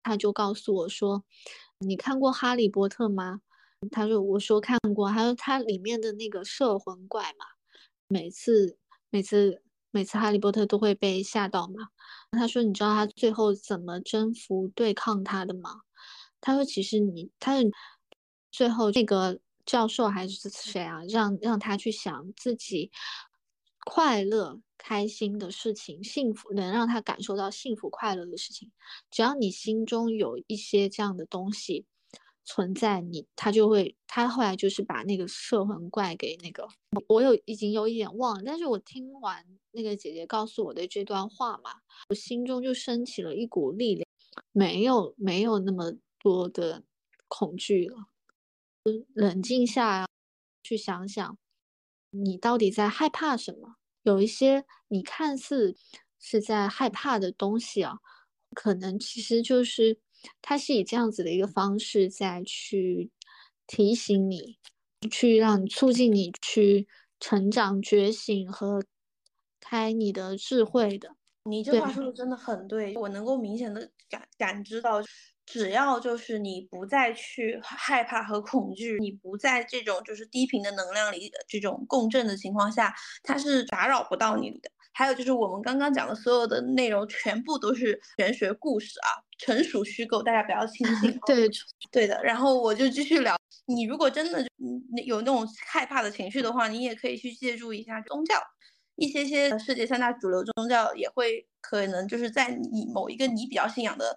[0.02, 1.24] 她就告诉我说，
[1.78, 3.40] 你看过《哈利波特》吗？
[3.90, 7.46] 她说，我说看过，还有它里面的那个摄魂怪嘛，
[8.08, 8.78] 每次
[9.10, 11.88] 每次每次哈利波特都会被吓到嘛。
[12.32, 15.82] 她说，你知道他最后怎么征服对抗他的吗？
[16.40, 17.54] 他说，其实你他
[18.50, 19.38] 最后那个。
[19.66, 21.02] 教授还是谁啊？
[21.08, 22.90] 让让他去想自己
[23.84, 28.72] 快乐、开心的事情，幸福能让他感受到幸福、快乐的事情。
[29.10, 31.84] 只要你心中有一些这样的东西
[32.44, 33.96] 存在，你他就会。
[34.06, 36.66] 他后来就是把那个摄魂怪给那个，
[37.08, 38.42] 我有已经有一点忘了。
[38.46, 41.70] 但是我听完那个姐姐告诉我的这段话嘛，
[42.08, 44.06] 我心中就升起了一股力量，
[44.52, 46.82] 没有没有那么多的
[47.28, 48.06] 恐惧了。
[49.14, 50.06] 冷静下来，
[50.62, 51.38] 去想想，
[52.10, 53.76] 你到底在害怕什么？
[54.02, 55.76] 有一些你看似
[56.18, 57.98] 是在害怕的东西啊，
[58.54, 59.98] 可能其实就是
[60.40, 63.10] 它是以这样子的一个方式在去
[63.66, 64.58] 提醒你，
[65.10, 66.86] 去让你促进你去
[67.18, 68.84] 成长、觉醒和
[69.60, 71.16] 开你的智慧的。
[71.44, 75.02] 你这话说的真的很对，我能够明显的感感知到。
[75.46, 84.70] 只要就是你不再去害怕和恐惧，你不在这种就是低频的能量里这种共振的情况下，它是打扰不到你的。
[84.92, 91.16] 还有就是我们刚刚讲的所有的内容，全部都是玄学故事啊，纯属虚构，大家不要轻 信。
[91.26, 91.48] 对，
[91.92, 92.18] 对的。
[92.24, 94.44] 然后我就继续聊，你如果真的
[95.04, 98.34] 有那种害怕的情绪的话，你也可以去借助一下宗教，
[98.96, 104.16] 一些些世界三大主流宗教也会可能就是在你某一个你比较信仰的。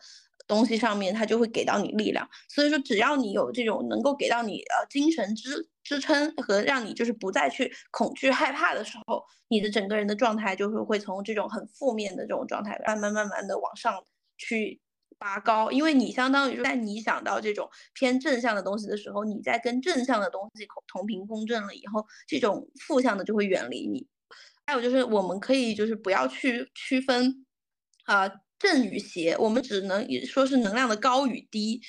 [0.50, 2.28] 东西上面，它就会给到你力量。
[2.50, 14.04] 所以说，只要你有这种能够给到你呃精神支支撑和让你就是不再去恐惧害怕的时候，你的整个人的状态就是会从这种很负面的这种状态慢慢慢慢的往上
[14.38, 14.82] 去
[15.20, 15.70] 拔高。
[15.72, 24.08] 因为你相当于在你想到这种偏正向的东西的时候，你在跟正向的东西同频共振了以后，这种负向的就会远离你。
[24.66, 27.46] 还有就是我们可以就是不要去区分
[28.06, 28.32] 啊。
[28.60, 31.82] 正与邪，我们只能说是能量的高与低。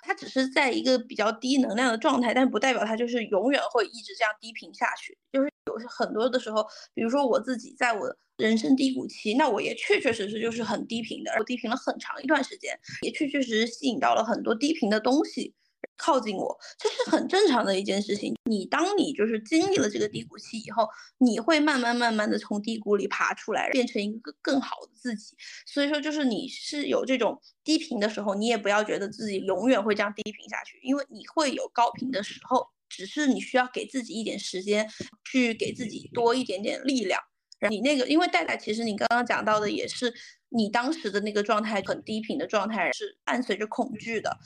[0.00, 5.18] 它只是在一个比较低能量的状态，但不代表它就是永远会一直这样低频下去。
[5.32, 6.64] 就是有很多的时候，
[6.94, 15.52] 比如说我自己在我人生低谷期，那我也确确实实就是很低频的，我低频了很长一段时间，也确确实实吸引到了很多低频的东西。
[15.96, 18.34] 靠近我，这是很正常的一件事情。
[18.44, 20.88] 你当你就是经历了这个低谷期以后，
[21.18, 25.36] 你会慢慢慢慢的从低谷里爬出来，变成一个更好的自己。
[25.66, 34.88] 所以说，就是你是有这种低频的时候，你也不要觉得自己永远会这样低频下去，因为你会有高频的时候，只是你需要给自己一点时间，
[35.24, 37.20] 去给自己多一点点力量。
[37.68, 40.14] 你那个，因为戴戴，其实你刚刚讲到的也是
[40.50, 44.38] 你当时的那个状态，很低频的状态是伴随着恐惧的。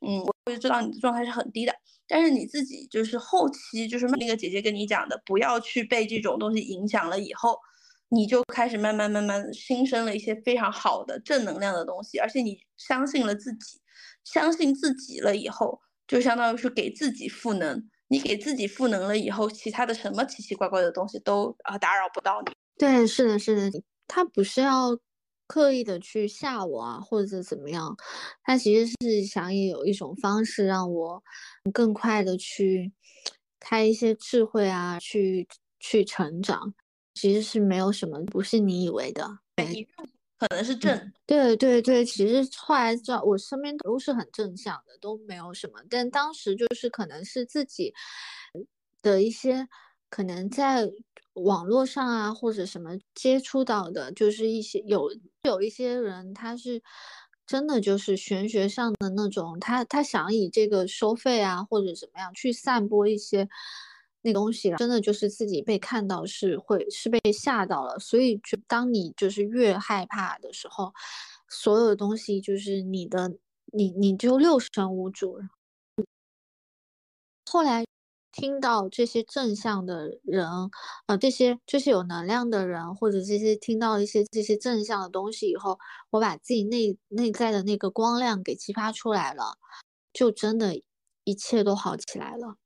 [0.00, 1.72] 嗯，我会知道你的状态是很低的，
[2.08, 7.58] 但是你自己就是后期就是那个姐姐跟你讲的，不要去被这种东西影响了以后，
[8.08, 13.80] 你就开始慢慢慢慢新生了一些非常好的正能量的东西，而且你相信了自己，
[14.24, 22.52] 相信自己了以后，就相当于是给自己赋能，你给自己赋能了以后，其他的什么奇奇怪怪的东西都啊打扰不到你。
[22.78, 24.98] 对，是的，是的，他不是要。
[25.50, 27.96] 刻意的去吓我啊，或者怎么样？
[28.44, 31.20] 他其实是想也有一种方式让我
[31.74, 32.92] 更快的去
[33.58, 35.48] 开一些智慧啊，去
[35.80, 36.72] 去成长。
[37.14, 39.40] 其实是没有什么，不是你以为的。
[39.56, 39.88] 对，
[40.38, 41.12] 可能是正。
[41.26, 45.80] 对对对，其实后来知道，我身边都是很正向的，都没有什么。
[45.90, 47.92] 但当时就是可能是自己
[49.02, 49.66] 的一些。
[50.12, 50.90] 可能在
[51.42, 55.10] 网络上啊，或者什么接触到的，就是一些有
[55.42, 56.82] 有一些人，他是
[57.46, 63.48] 真的就是玄学上的那种，他他想以这个收费啊，或者怎么样去散播一些
[64.22, 70.92] 那东西，真的就是自己被看到是会是被吓到了，所以就当你就是越害怕的时候，
[71.48, 73.32] 所有的东西就是你的，
[73.72, 75.40] 你你就六神无主。
[77.46, 77.89] 后来。
[78.32, 80.46] 听到这些正向的人，
[81.06, 85.78] 啊，这些这些有能量的人，或者这些听到一些这些正向的东西以后，
[86.10, 89.54] 我把自己内内在的那个光亮给激发出来了，
[90.12, 90.80] 就真的
[91.24, 92.56] 一切都好起来了。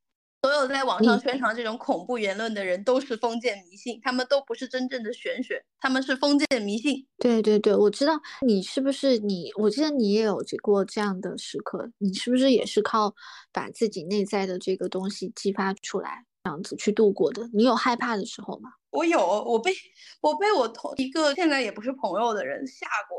[0.44, 7.06] 所有在网上宣传这种恐怖言论的人都是封建迷信，他们都不是真正的玄学，他们是封建迷信。
[7.16, 9.50] 对对对，我知道你是不是你？
[9.56, 13.14] 我记得你也有过这样的时刻，你是不是也是靠
[13.52, 17.48] 把自己内在的这个东西激发出来，这样子去度过的？
[17.54, 18.68] 你有害怕的时候吗？
[18.90, 19.72] 我有，我被
[20.20, 23.16] 我被我同一个现在也不是朋友的人吓过，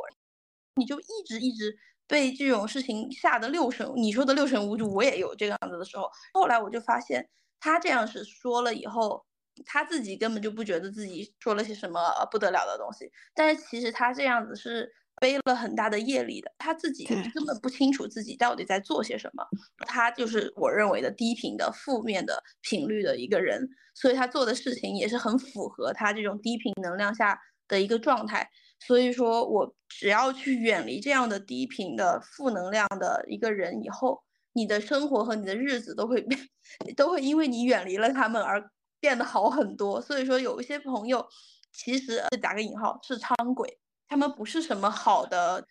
[0.76, 1.76] 你就一直一直。
[2.08, 6.10] 被这种事情吓得六神，你说的六神无主，我也有这个样子的时候。
[6.34, 7.28] 后来我就发现，
[7.60, 9.26] 他这样是说了以后，
[9.66, 12.00] 他自己根本就不觉得自己说了些什么
[12.32, 13.12] 不得了的东西。
[13.34, 19.44] 但是其实他这样子是背了很大的业力的，他自己根本不清楚自己到底在做些什么。
[19.88, 28.50] 他就是我认为的低频的负面的频率的一个人，所以他做的事情也是很符合他这种低频能量下的一个状态。
[28.80, 34.22] 所以说，我只要去远离这样的低频的负能量的一个人以后，
[34.54, 36.40] 你的生活和你的日子都会变，
[36.96, 40.00] 都会因为你远离了他们而变得好很多。
[40.02, 41.26] 所以说，有一些朋友
[41.72, 45.66] 其实打个引号是伥鬼，他们不是什么好的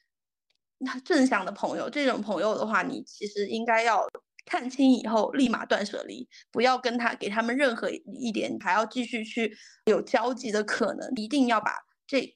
[1.04, 1.88] 正向的朋友。
[1.88, 4.04] 这种朋友的话，你其实应该要
[4.46, 12.34] 看清以后立马断舍离，不要跟他给他们任何一点还要继续去有交集的可能，一定要把这。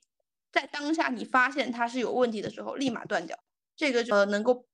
[0.53, 3.39] 在当下你发现他是有问题的时候，立马断掉，
[3.77, 4.67] 这个呃能够，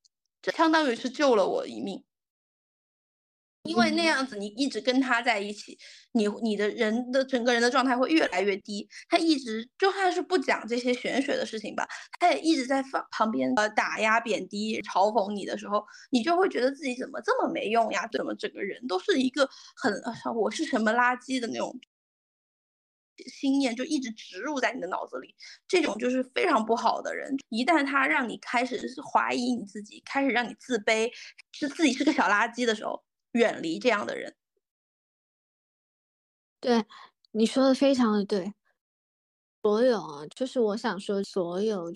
[0.55, 2.05] 相当于是救了我一命。
[3.65, 5.79] 因为那样子你一直跟他在一起，
[6.13, 8.87] 你你的人的整个人的状态会越来越低。
[9.09, 11.89] 他一直就算是不讲这些玄学的事情吧，
[12.21, 18.07] 他也一直在放旁边呃打压、贬低、嘲讽你的时候，你就会觉得自己怎么这么没用呀？
[18.13, 19.95] 怎么整个人都是一个很
[20.37, 21.75] 我是什么垃圾的那种。
[23.27, 25.35] 心念就一直植入在你的脑子里，
[25.69, 27.37] 这种就是非常不好的人。
[27.49, 28.81] 一旦他让你开始
[29.13, 31.11] 怀疑你自己，开始让你自卑，
[31.53, 34.35] 是自己是个小垃圾的时候，远离这样的人。
[36.61, 36.85] 对，
[37.33, 38.55] 你说的非常的对。
[39.63, 41.93] 所有啊，就是我想说，所有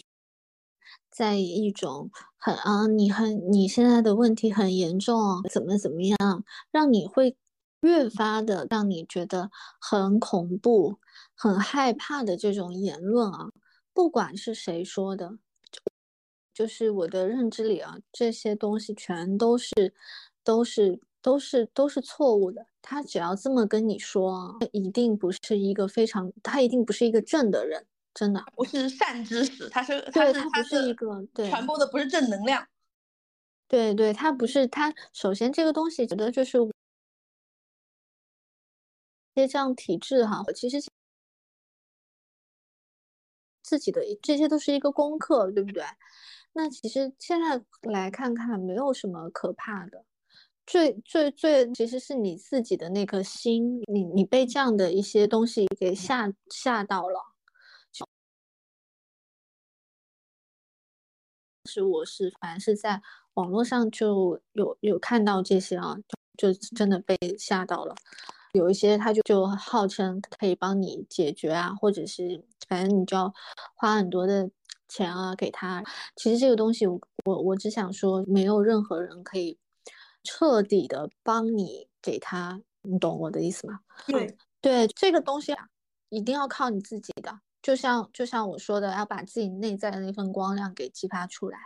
[1.10, 7.36] 在一种很啊，你很你现在的问题很严重，怎么怎么样，让你会。
[7.82, 10.98] 越发的让你觉得很恐怖、
[11.40, 13.48] 很害怕的这种言论啊，
[13.92, 15.38] 不管是谁说的，
[16.52, 19.94] 就是我的认知里啊，这些东西全都是、
[20.42, 22.66] 都是、都是、都是错误的。
[22.82, 32.66] 他只要这么跟你说，一定不是一个非常，他一定不是一个正的人，真的不是善知识，他是对他不是一个对传播的不是正能量，
[33.68, 34.92] 对对，他不是他。
[35.12, 36.58] 首先这个东西觉得就是。
[39.36, 40.80] 些这样体质哈，其实
[43.68, 45.84] 自己的这些都是一个功课，对不对？
[46.54, 50.06] 那其实现在来看看，没有什么可怕的。
[50.66, 57.34] 最最最，其实是你自己的那颗心，你你被这样的一些东西给吓吓到了。
[61.66, 63.02] 是我是，反正是在
[63.34, 65.96] 网络上就有有看到这些啊，
[66.36, 67.94] 就真的被吓到了。
[68.52, 73.32] 有一些他就就号称可以帮你解决啊，或者是反正你就要
[73.74, 74.50] 花很多的
[74.88, 75.82] 钱啊给他。
[76.16, 79.58] 其实这个东西，我我我只想说，没有任何人可以
[80.24, 83.80] 彻底的帮你给他，你懂我的意思吗？
[84.06, 85.68] 对对，这个东西啊，
[86.08, 87.40] 一定要靠你自己的。
[87.60, 91.58] 就像就像我说的，要把自己内在的那份光亮给激发出来，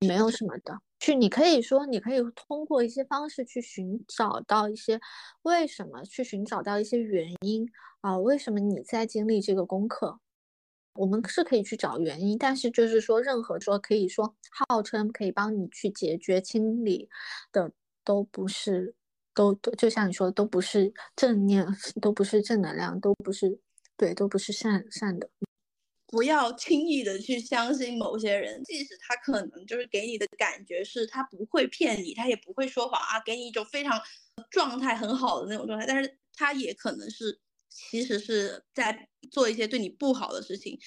[0.00, 0.80] 没有什么的。
[0.98, 5.00] 去，你可以说，你可以通过一些方式去寻找到一些
[5.42, 7.68] 为什么，去寻找到一些原因
[8.00, 8.18] 啊？
[8.18, 10.18] 为什么你在经历这个功课？
[10.94, 14.34] 我们是可以去找原因，但是就是说，任何说可以说
[14.68, 17.08] 号称可以帮你去解决清理
[17.52, 17.70] 的，
[18.04, 18.96] 都不是，
[19.32, 21.64] 都都就像你说的，都不是正念，
[22.02, 23.60] 都不是正能量，都不是
[23.96, 25.30] 对，都不是善善的。
[26.10, 34.00] 不要轻易的去相信某些人，即使他可能就是给你的感觉是他不会骗你，他也不会说谎啊，给你一种非常
[34.50, 40.78] 状态很好的那种状态，但是他也可能是其实是在做一些对你不好的事情。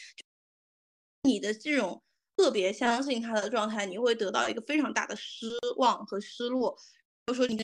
[1.23, 2.01] 你的这种
[2.35, 6.75] 特别相信他的状态，你会得到一个非常大的失望和失落。
[7.25, 7.61] 比如说你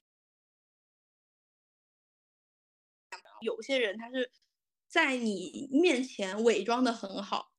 [3.41, 4.31] 有些人他是。
[4.87, 7.51] 在你面前伪装的很好，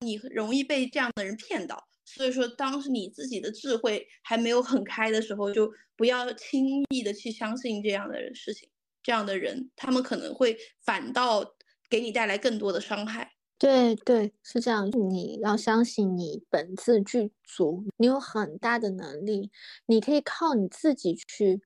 [0.00, 1.88] 你容易被这样的人骗到。
[2.04, 8.68] 所以说，当时你自己的智慧还没有很开的时候，就不要轻易的去相信这样的事情。
[9.02, 11.54] 这样的人，他们可能会反倒
[11.88, 13.32] 给你带来更多的伤害。
[13.58, 14.90] 对对，是这样。
[15.10, 19.50] 你要相信你本自具足，你有很大的能力，
[19.86, 21.62] 你可以靠你自己去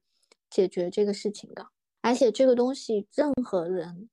[0.51, 1.69] 解决这个事情的。
[2.07, 4.09] 而且这个东西，任何人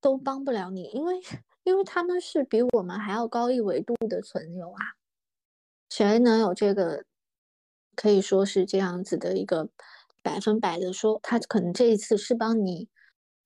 [0.00, 1.20] 都帮不了你，因为
[1.64, 4.94] 因为他们是比我们还要高一维度的存有啊。
[5.90, 7.04] 谁能有这个
[7.96, 9.70] 可以说是这样子的一个
[10.22, 12.88] 百分百的说，他可能这一次是帮你，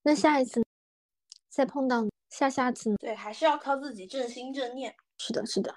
[0.02, 0.62] 那下一次
[1.48, 4.94] 再碰到下下次，对，还是要靠自己正心正念。
[5.16, 5.76] 是的，是的，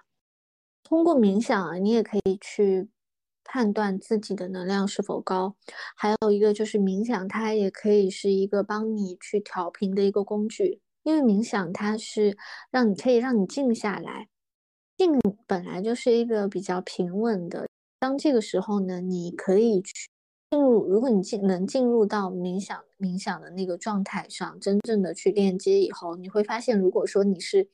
[0.84, 2.90] 通过冥想啊，你也可以去。
[3.54, 5.58] 判断自己的能量是否高，
[5.94, 10.80] 还有一个就是冥想，它也可以是一个帮你去调频的一个工具。
[11.04, 12.38] 因为冥想它是
[12.70, 14.30] 让你可以让你静下来，
[14.96, 17.68] 静本来就是一个比较平稳的。
[18.00, 20.10] 当这个时候呢，你可以去
[20.50, 27.68] 进入，如果你进能进入到冥想冥想的那个状态上，真正的去链接以后，你会发现，如果说你是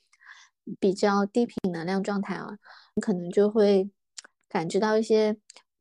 [0.79, 2.57] 比较低频能量状态啊，
[2.95, 3.91] 你可能就会。
[4.49, 5.35] 感知到一些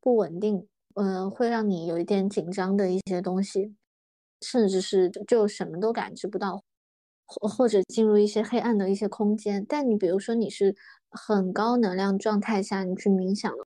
[0.07, 0.65] 不稳定，
[0.95, 3.75] 嗯，会让你有一点紧张的一些东西，
[4.39, 6.63] 甚至是就什么都感知不到，
[7.25, 9.65] 或或者进入一些黑暗的一些空间。
[9.67, 10.73] 但你比如说你是
[11.09, 13.65] 很高能量状态下，你去冥想了，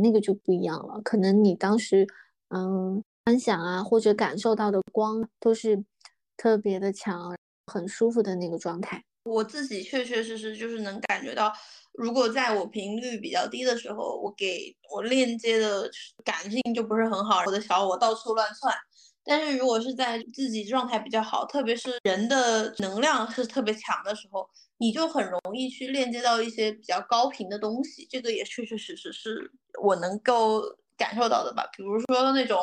[0.00, 1.00] 那个就不一样了。
[1.02, 2.06] 可能你当时，
[2.50, 5.84] 嗯，观想啊，或者感受到的光都是
[6.36, 7.36] 特别的强，
[7.66, 9.02] 很舒服的那个状态。
[9.24, 11.52] 我自己确确实实就是能感觉到。
[12.00, 15.88] 如果在我频率比较低的时候，我给我链接的
[16.24, 18.74] 感性就不是很好，我的小我到处乱窜。
[19.22, 24.48] 但是如果是在自己状态比较好，特别是人的能量是特别强的时候，
[24.78, 28.06] 你就很容易去链接到一些比较高频的东西。
[28.10, 30.62] 这个也确确实实是我能够
[30.96, 31.68] 感受到的吧。
[31.76, 32.58] 比如说那种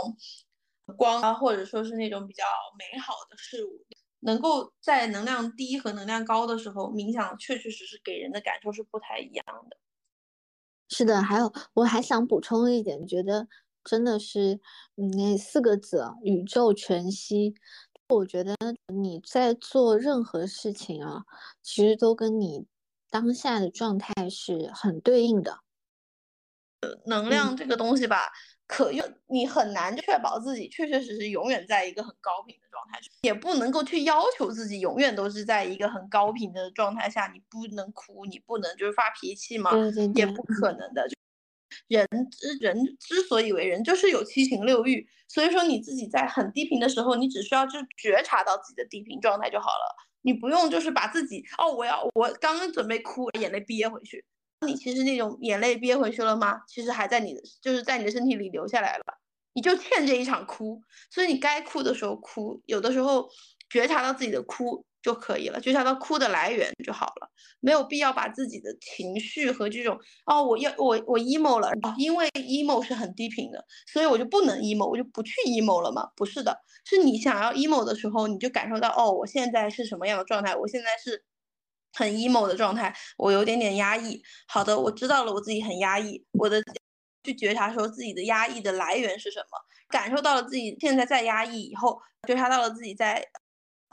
[0.97, 2.43] 光啊，或者说是那种比较
[2.79, 3.85] 美好的事物，
[4.21, 9.77] 能够在能量低和能量高的时候冥想，确确实实给人的感受是不太一样的。
[10.89, 13.47] 是的，还有我还想补充一点，觉得。
[13.83, 14.59] 真的是，
[14.97, 17.55] 嗯，那四个字“宇宙全息”，
[18.13, 18.53] 我觉得
[18.93, 21.23] 你在做任何事情啊，
[21.63, 22.65] 其实都跟你
[23.09, 25.59] 当下的状态是很对应的。
[27.05, 28.29] 能量这个东西吧，
[28.67, 37.31] 可用，你很难确保自己确确实实永远在一个很高频的状态，也不能够去要求自己永远都是在一个很高频的状态下。
[37.33, 39.71] 你不能哭，你不能就是发脾气吗？
[40.15, 41.07] 也不可能的。
[41.87, 45.07] 人之人之所以为人，就是有七情六欲。
[45.29, 49.95] 所以说，你自己在很低频的时候，你只需要就觉察到自己的低频状态就好了。
[50.21, 54.25] 你不用就是把自己哦，我要我刚刚准备哭，眼泪憋回去。
[54.65, 56.61] 你其实那种眼泪憋回去了吗？
[56.67, 59.03] 其实还在你的，就是在你的身体里留下来了。
[59.53, 60.81] 你就欠这一场哭，
[61.11, 62.61] 所以你该哭的时候哭。
[62.65, 63.27] 有的时候
[63.69, 64.83] 觉察到自己的哭。
[64.99, 67.29] 就可以了，觉察到哭的来源就好了，
[67.61, 76.09] 没有必要把自己的情绪和这种哦，我要我我 emo 了，因为 emo 是很低频的，所以我就不能 emo，我就不去 emo 了吗？
[76.17, 80.53] 不是的，是你想要 emo 的时候，你就感受到哦，我现在是什么样的状态？
[80.53, 81.23] 我现在是
[81.93, 84.21] 很 emo 的状态，我有点点压抑。
[84.47, 86.61] 好的，我知道了，我自己很压抑，我的
[87.23, 89.57] 去觉察说自己的压抑的来源是什么，
[89.89, 93.23] 感受到了自己现在在压抑以后，觉察到了自己在。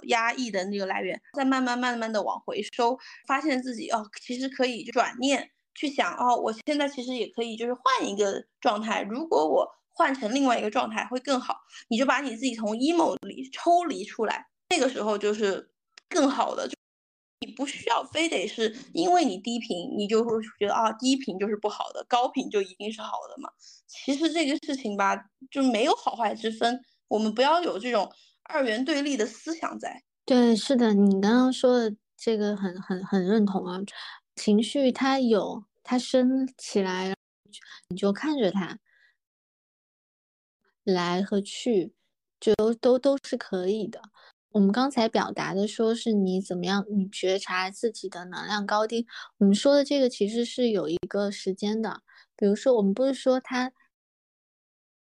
[0.08, 11.56] 压抑的那个来源，再慢慢慢慢的往回收，发现自己哦，其实可以转念去想哦，我现在其实也可以就是换一个状态，如果我换成另外一个状态会更好，
[11.88, 15.70] 你就把你自己从 emo 里抽离出来，那个时候就是
[16.08, 16.68] 更好的，
[17.44, 23.50] 你不需要非得是因为你低频，你就会觉得啊低频就是不好的，高频就一定是好的嘛？
[23.86, 25.16] 其实这个事情吧，
[25.50, 28.10] 就没有好坏之分，我们不要有这种。
[28.46, 33.80] 二元对立的思想在对，是的，你刚刚说的这个很很很认同啊。
[34.36, 37.16] 情绪它有，它升起来，
[37.88, 38.78] 你就看着它
[40.84, 41.94] 来和去，
[42.38, 44.02] 就都都是可以的。
[44.54, 49.04] 我们刚才表达的说是你怎么样，你觉察自己的能量高低。
[49.38, 52.02] 我们说的这个其实是有一个时间的，
[52.36, 53.72] 比如说我们不是说它。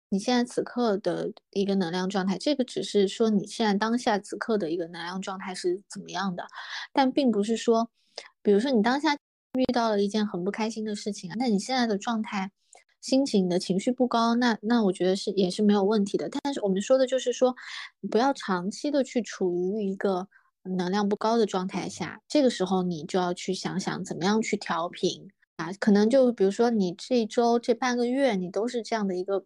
[0.08, 6.46] 你现在此刻的一个能量状态，这个只是说你现在当下此刻的一个能量状态是怎么样的，
[6.92, 7.90] 但并不是说，
[8.40, 9.14] 比如说你当下
[9.58, 12.52] 遇到了一件很不开心的事情啊，那你现在的状态、
[13.04, 16.26] 心情、的情绪不高，那那我觉得是也是没有问题的。
[16.30, 17.54] 但是我们说的就是说，
[18.10, 20.26] 不要长期的去处于一个
[20.62, 25.28] 能量不高的状态下，这个时候你就要去想想怎么样去调频
[25.58, 29.44] 啊，可能就比如说你这一周、这半个月你都是这样的一个。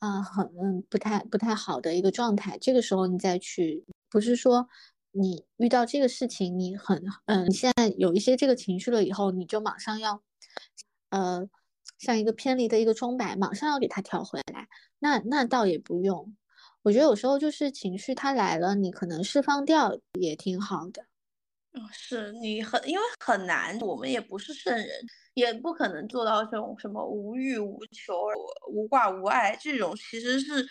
[0.00, 0.46] 啊，很，
[0.88, 2.56] 不太不太好的一个状态。
[2.60, 4.68] 这个时候你再去，不是说
[5.10, 10.22] 你遇到这个事情，你很嗯，你现在有一些这个情绪了以后，你就马上要，
[11.10, 11.48] 呃，
[11.98, 14.68] 像一个偏离的一个钟摆，马上要给它调回来。
[15.00, 16.36] 那那倒也不用，
[16.82, 21.04] 我觉得有时候就是情绪它来了，你可能释放掉也挺好的。
[21.92, 24.88] 是你很，因为很难，我们也不是圣人，
[25.34, 28.14] 也不可能做到这种什么无欲无求、
[28.72, 30.66] 无挂无碍这种，其实是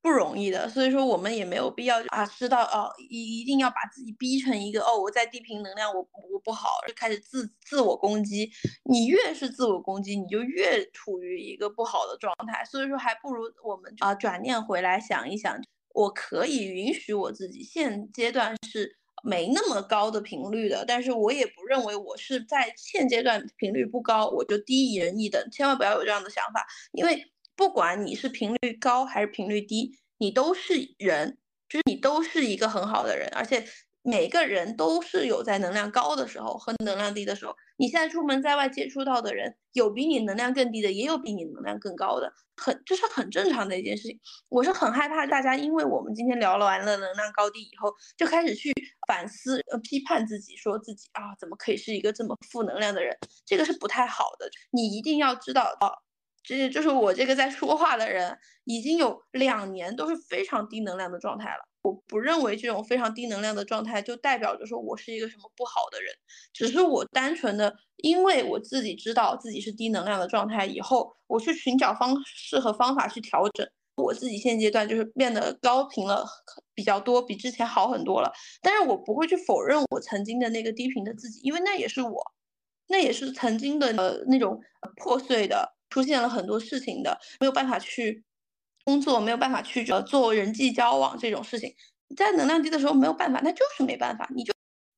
[0.00, 0.68] 不容易的。
[0.68, 6.00] 所以说，我们也没有必要啊，知道哦，一一定要把自己逼成一个哦，我在低频能量，我
[6.32, 8.50] 我不好，就开始自自我攻击。
[8.84, 12.64] 你越是自我攻击，你就越处于一个不好的状态。
[12.64, 15.60] 所以说，还不如我们啊，转念回来想一想，
[15.94, 18.96] 我可以允许我自己现阶段是。
[19.24, 27.20] 没那么高的频率的，但是我也不认为我是在现阶段频率不高，我就低人一等，千万不要有这样的想法，因为
[27.58, 31.36] 不管你是频率高还是频率低，你都是人，
[31.68, 33.66] 就是你都是一个很好的人，而且。
[34.02, 37.54] 每个人都是有在能量高的时候和能量低的时候。
[37.76, 44.18] 你现在出门在外接触到的人，有比你能量更低的，也有比你能量更高的，很这是很正常的一件事情。
[44.48, 48.72] 我是很害怕大家，因为我们今天聊了完了能量高低以后，就开始去
[49.06, 53.14] 反思、呃批判自己，说自己啊怎么可以是一个这么负能量的人？
[53.44, 54.48] 这个是不太好的。
[54.70, 55.90] 你一定要知道啊，
[56.56, 61.68] 这就是我这个在说话的人，已经有两年都是非常低能量的状态了。
[61.82, 66.10] 我不认为这种非常低能量的状态就代表着说我是一个什么不好的人，
[66.52, 73.66] 只是我单纯的因为我自己知道自己是低能量的状态以后，我去寻找方式和方法去调整。
[73.96, 76.24] 我自己现阶段就是变得高频了
[76.72, 78.32] 比较多，比之前好很多了。
[78.62, 82.32] 但是我不会去否认我曾经的那个低频的自己，因为那也是我，
[82.88, 84.60] 那也是曾经的呃那种
[84.96, 85.77] 破碎的。
[85.90, 88.24] 出现了很多事情的，没有办法去
[88.84, 91.74] 工作，没有办法去呃做人际交往这种事情，
[92.16, 94.52] 在能量低的时候没有办法，那就是没办法，你就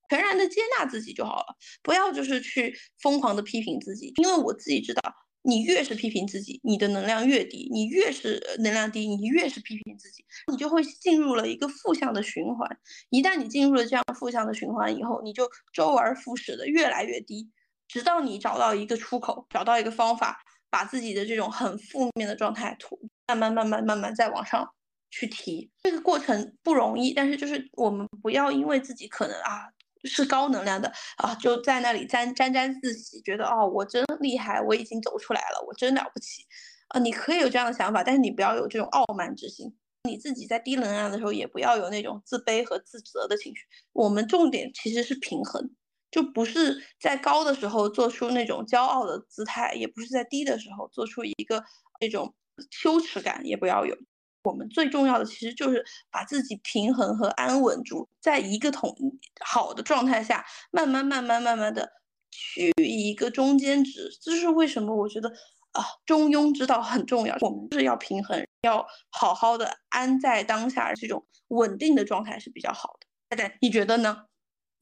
[0.08, 5.00] 全然的接纳自己就好了，不要就是去疯狂的批评自己，因为我自己知道，
[5.42, 12.78] 你越是批评自己，你的能量越低，你越是能量低，你越是批评自己，你就会进入了一个负向的循环，
[13.10, 17.50] 一旦你进入了这样负向的循环以后，你就周而复始的越来越低，
[17.88, 20.44] 直到你找到一个出口，找到一个方法。
[20.70, 24.66] 把自己的这种很负面的状态，图慢慢慢慢慢慢再往上
[25.10, 29.68] 去提，这个过程不容易，但是就是我们不要因为自己可能啊
[30.04, 36.44] 是高能量的啊，就在那里沾沾沾自喜，觉得哦我真厉害，我已经走出来了，我真了不起
[36.88, 37.00] 啊！
[37.00, 39.74] 你可以有这样的想法，但是你不要有这种傲慢之心。
[40.04, 43.62] 你自己在低能量的时候，也不要有那种自卑和自责的情绪。
[43.92, 45.70] 我们重点其实是平衡。
[46.10, 51.62] 就不是在高的时候做出那种骄傲的姿态，也不是在低的时候做出一个
[52.00, 52.34] 那种
[52.70, 53.96] 羞耻感，也不要有。
[54.42, 58.96] 我们最重要的其实就是把自己平衡和安稳住，在一个统
[59.44, 61.86] 好的状态下，慢慢慢慢慢慢的
[62.30, 64.08] 趋于一个中间值。
[64.22, 64.96] 这是为什么？
[64.96, 65.28] 我觉得
[65.72, 67.36] 啊，中庸之道很重要。
[67.40, 73.06] 我们是要平衡，要好好的安在当下，这种稳定的状态是比较好的。
[73.28, 74.24] 大家你觉得呢？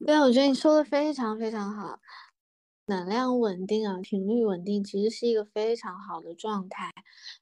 [0.05, 1.99] 对，我觉得你说的非常非常好，
[2.85, 6.89] 能量稳定啊，频率稳定，其实是一个非常好的状态，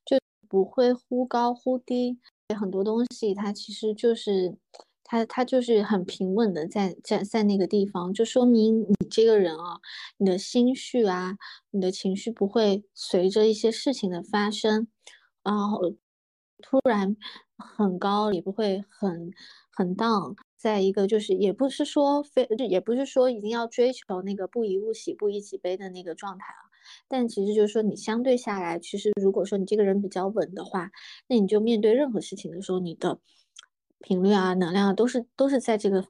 [0.04, 0.18] 就
[0.50, 2.20] 不会忽高忽低。
[2.58, 4.58] 很多东西它其实就是
[5.04, 9.80] 它它就是很平稳的在在在那个地方，就说明你这个人啊，
[10.18, 11.38] 你的心绪啊，
[11.70, 14.88] 你的情绪不会随着一些事情的发生，
[15.44, 15.80] 然后
[16.62, 17.16] 突然
[17.58, 19.32] 很高，也不会很
[19.72, 20.36] 很 down。
[20.58, 26.66] 再一个就是，也不是说非，也不是说一定要追求那个不以物喜，不以己悲的那个状态啊。
[27.08, 30.90] 但其实就是说，你相对下来，其实如果说你这个人比较稳的话，
[31.28, 33.20] 那你就面对任何事情的时候，你的
[34.00, 36.04] 频率啊、能量啊，都是都是在这个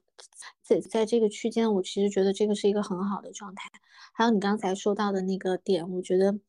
[0.64, 1.74] 在在这个区间。
[1.74, 3.70] 我其实觉得这个是一个很好的状态。
[4.14, 6.40] 还有你刚才说到的那个点，我觉得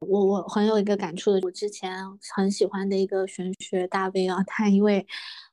[0.00, 1.40] 我我很有一个感触的。
[1.44, 1.96] 我之前
[2.34, 5.06] 很喜欢的一个玄学大 V 啊，他因为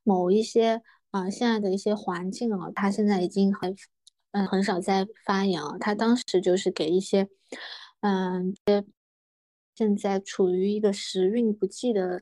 [0.04, 0.84] 某一些。
[1.18, 3.76] 啊，现在的一些环境啊，他现在已经很，
[4.32, 5.78] 嗯，很少在发言了。
[5.80, 7.28] 他当时就是给一些，
[8.02, 8.54] 嗯，
[9.76, 12.22] 现在处于一个时运不济的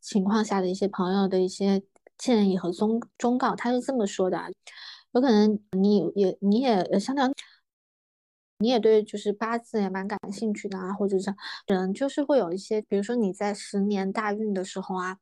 [0.00, 1.82] 情况下的一些朋友的一些
[2.16, 3.54] 建议和忠忠告。
[3.54, 4.38] 他是这么说的：，
[5.12, 7.30] 有可能你也你也相当，
[8.58, 11.34] 你也对就是八字也蛮感兴趣的啊，或者是
[11.66, 15.18] 人就是会有一些，比如说你在十年大运的时候啊。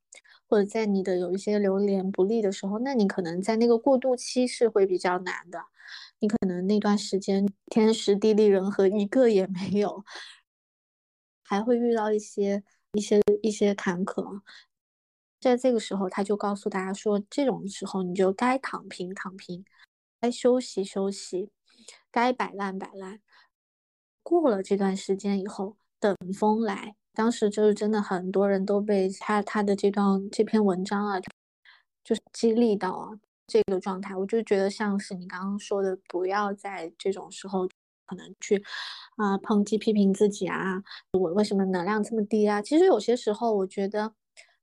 [0.49, 5.63] 或者在你的有一些流年不利的时候，那你可能在那个过渡期是会比较难的，
[6.21, 10.05] 你可能那段时间天时地利人和一个也没有，
[11.45, 14.41] 还会遇到一些一些一些坎坷。
[15.41, 19.65] 在这个时候，他就告诉大家说，这种时候你就该躺平躺平，
[20.21, 21.51] 该休息休息，
[22.11, 23.21] 该摆烂摆烂。
[24.23, 26.98] 过了这段时间以后，等风来。
[27.19, 31.19] 当时就是真的很多人都被他他的这段这篇文章啊，
[32.05, 33.11] 就是激励到啊
[33.49, 37.69] 这个状态，我就觉得像是你刚刚说的，不要在这种时候
[38.07, 38.63] 可能去
[39.17, 42.63] 啊抨击批评自己啊，我为什么能量这么低啊？
[42.63, 44.15] 其实有些时候我觉得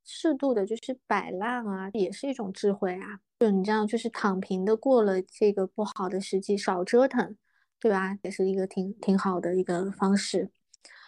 [0.05, 3.19] 适度的就是摆烂啊，也是一种智慧啊。
[3.37, 7.35] 就你这样就是躺平的过了这个不好的时机，少折腾，
[7.81, 8.17] 对吧？
[8.23, 10.51] 也是一个挺挺好的一个方式。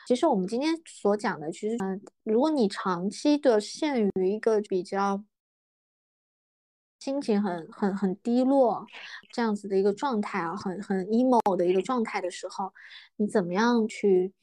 [0.08, 5.22] 其实我们今天所讲的，其实嗯，如果你长期的陷于一个比较
[7.01, 8.88] 心情很很很低落
[9.34, 12.72] 这样子的一个状态啊，很很 emo 的一个状态的时候，
[13.18, 14.34] 你怎么样去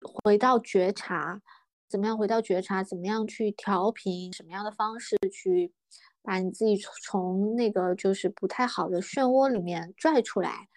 [0.00, 1.40] 回到觉察？
[1.88, 2.82] 怎么样回到觉察？
[2.82, 4.32] 怎么样去调频？
[4.32, 5.72] 什么样的方式去
[6.20, 10.68] 把你自己从那个就是不太好的漩涡里面拽出来？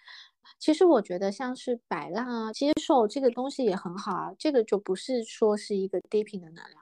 [0.58, 4.32] 其实我觉得像是摆烂啊，接受这个东西也很好啊。
[4.38, 6.76] 这个就不是说是一个低频的能量，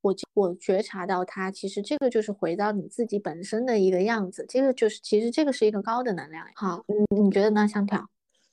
[0.00, 4.44] 我我觉察到它，其实这个就是回到你自己本身的一个样子。
[4.48, 6.46] 这个就是其实这个是一个高的能量。
[6.54, 8.08] 好，嗯，你觉得呢，香条？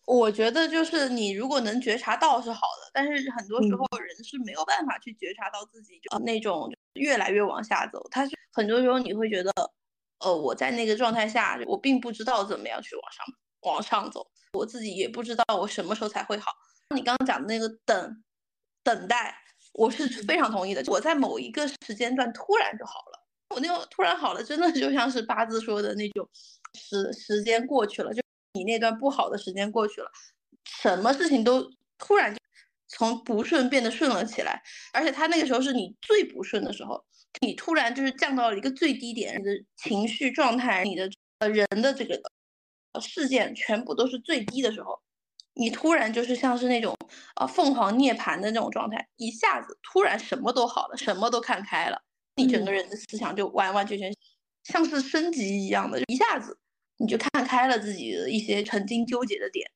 [0.07, 8.05] 我觉得就是你如果能觉察到是好的，但是很多时嗯候人是没有办法去觉察到自己就那种越来越往下走。
[8.09, 9.51] 他是很多时候你会觉得，
[10.19, 13.25] 呃，我在那个状态下，我并不知道怎么样去往上
[13.61, 16.51] 往上走，我自己也不知道我什么时候才会好。
[16.95, 18.23] 你刚刚讲的那个等
[18.83, 19.35] 等待，
[19.73, 20.83] 我是非常同意的。
[20.87, 23.25] 我在某一个时间段突然就好了，
[23.55, 26.27] 我那个突然好了，真的就像是八字说的那种
[26.73, 28.21] 时时间过去了，就
[28.53, 30.11] 你那段不好的时间过去了，
[30.65, 31.65] 什么事情都
[31.97, 32.39] 突然就
[32.87, 37.01] 从不顺变得顺了起来，而且他那个时候是你最不顺的时候，
[37.39, 42.21] 你突然就是降到了一个最低点，你的情绪状态，你的呃人的这个呃
[42.99, 44.99] 事件全部都是最低的时候。
[45.53, 46.95] 你突然就是像是那种
[47.35, 52.01] 呃凤凰涅槃的那种状态，一下子突然什么都好了，什么都看开了，
[52.37, 54.13] 你整个人的思想就完完全全
[54.63, 56.57] 像是升级一样的，一下子
[56.97, 59.69] 你就看开了自己的一些曾经纠结的点。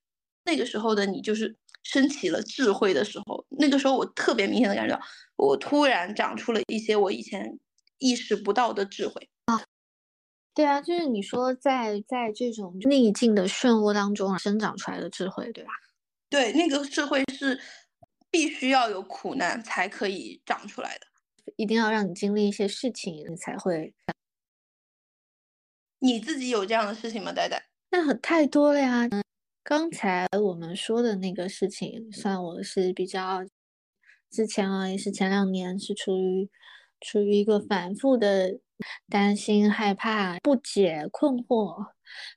[0.45, 5.03] 那个时候的你就是升起了智慧的时候，那个时候我特别明显的感觉到，
[5.36, 7.59] 我突然长出了一些我以前
[7.97, 9.28] 意识不到的智慧。
[10.56, 15.72] 对啊，就是你说在在这种逆境的漩涡当中生长出来的智慧，对吧？
[16.30, 17.60] 对，那个智慧是
[18.32, 21.06] 必须要有苦难才可以长出来的，
[21.58, 23.93] 一定要让你经历一些事情，你才会。
[25.99, 27.62] 你自己有这样的事情吗，呆呆？
[27.91, 29.10] 那很太多了呀。
[29.64, 33.43] 刚才我们说的那个事情，算我是比较
[34.30, 36.49] 之前啊，也是前两年是处于
[37.01, 38.60] 处于一个反复的
[39.09, 41.88] 担心、害怕、不解、困惑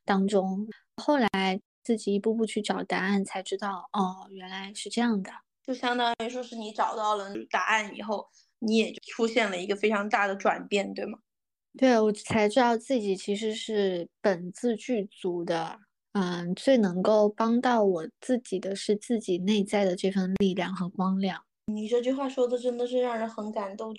[0.05, 0.67] 当中。
[0.97, 5.31] 后来自己一步步去找答案，才知道哦，原来是这样的。
[5.65, 8.27] 就相当于说是你找到了答案以后，
[8.59, 11.19] 你也就出现了一个非常大的转变，对吗？
[11.77, 15.79] 对，我才知道自己其实是本自具足的。
[16.13, 21.45] 嗯，最能够帮到我自己的是自己内在的这份力量和光亮。
[21.67, 23.95] 你这句话说的真的是让人很感动，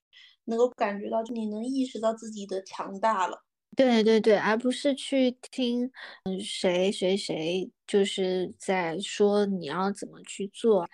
[0.49, 3.43] 能够感觉到你能意识到自己的强大了。
[3.75, 5.89] 对对对，而不是去听
[6.23, 10.89] 嗯谁谁谁就是在说你要怎么去做。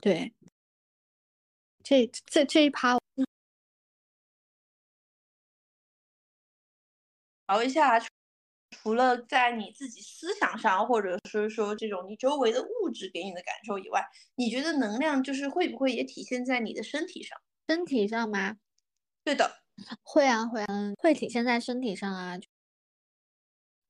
[0.00, 0.34] 对，
[1.82, 2.98] 这这这一趴。
[7.48, 7.98] 聊一下，
[8.70, 14.04] 除了在你自己思想上，或者是说这种你周围的物质给你的感受以外，
[14.34, 17.38] 你觉得能量就是会不会也体现在你的身体上？
[17.68, 18.56] 身体上吗？
[19.24, 19.60] 对的，
[20.02, 22.38] 会啊会啊，会体现在身体上啊。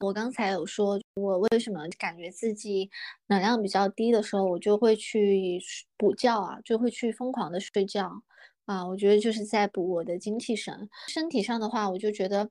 [0.01, 2.91] 我刚才有说，我为什么感觉自己
[3.29, 5.61] 能量比较低的时候，我就会去
[5.97, 8.23] 补觉啊，就会去疯狂的睡觉
[8.67, 8.85] 啊。
[8.87, 10.89] 我觉得就是在补我的精气神。
[11.07, 12.51] 身体上的话，我就觉得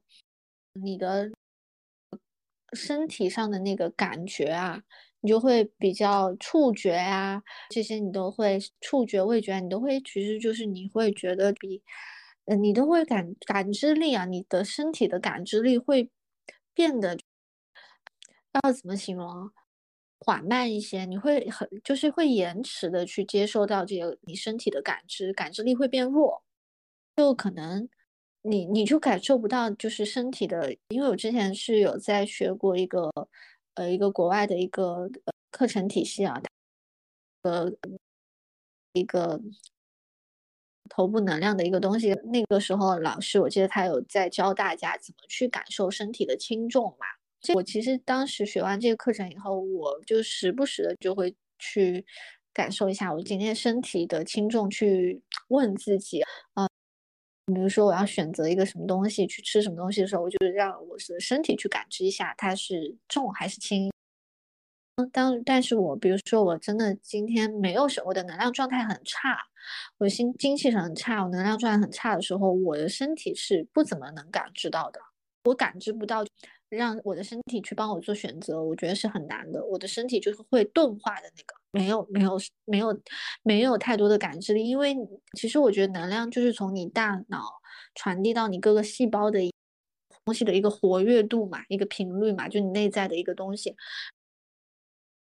[0.74, 1.30] 你的
[2.74, 4.84] 身体上的那个感觉啊，
[5.22, 11.82] 你就会比较触觉啊，这些你都会触觉、味觉，你都会，其实就是你会觉得比，
[12.46, 16.10] 嗯，你都会感感知力啊，你的身体的感知力会
[16.74, 17.18] 变得。
[18.64, 19.52] 要怎么形容？
[20.20, 26.42] 缓慢一些，你会很就是会延迟的去接受到这个你身体的感知，感知力会变弱，
[27.16, 27.88] 就可能
[28.42, 30.76] 你你就感受不到就是身体的。
[30.88, 33.12] 因为我之前是有在学过一个
[33.78, 35.10] 呃一个国外的一个
[35.52, 36.42] 课程体系啊，
[37.44, 37.72] 呃
[38.94, 39.40] 一个
[40.90, 42.14] 头部能量的一个东西。
[42.26, 47.06] 那个时候老师我记得他有在教大家怎么去感受身体的轻重嘛。
[47.54, 52.06] 我其实当时学完这个课程以后，我就时不时的就会去
[52.52, 56.22] 感受一下我今天身体的轻重，去问自己
[56.54, 56.68] 啊，
[57.54, 63.92] 比如说我要选择一个什么东西去吃什么东西的时候，我就让我的身体去感知一下它是重还是轻。
[65.14, 69.38] 当但是我比如说我真的今天没有什么我的能量状态很差，
[70.00, 75.00] 我心精气神很差，我能量状态很差的时候，我的身体是不怎么能感知到的，
[75.46, 76.24] 我感知不到。
[76.70, 79.64] 让我的身体去帮我做选择，我觉得是很难的。
[79.64, 83.02] 我的身体就是会钝化的那个，没有没有没有
[83.44, 84.68] 没有太多的感知力。
[84.68, 84.96] 因为
[85.38, 87.44] 其实我觉得能量就是从你大脑
[87.96, 89.40] 传递到你各个细胞的
[90.26, 93.76] 东西的一个活跃度嘛，一个频率嘛，就你内在的一个东西。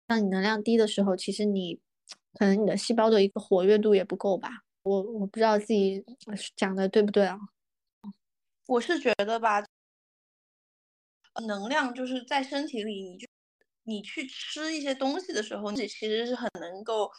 [0.07, 1.81] 当你能量低的时候，其实你
[2.35, 4.63] 可能你的细胞的一个活跃度也不够吧。
[4.83, 6.05] 我我不知道自己
[6.57, 7.39] 讲的对不对啊？
[8.67, 9.65] 我是觉得吧。
[11.47, 13.27] 能量就是在身体里，你就
[13.85, 17.11] 你去吃一些东西的时候，你其实是很能够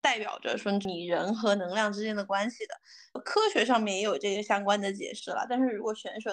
[0.00, 2.74] 代表着说你人和能量之间的关系的。
[3.20, 6.30] 科学上面也有这个相关的解释了，但是如果选手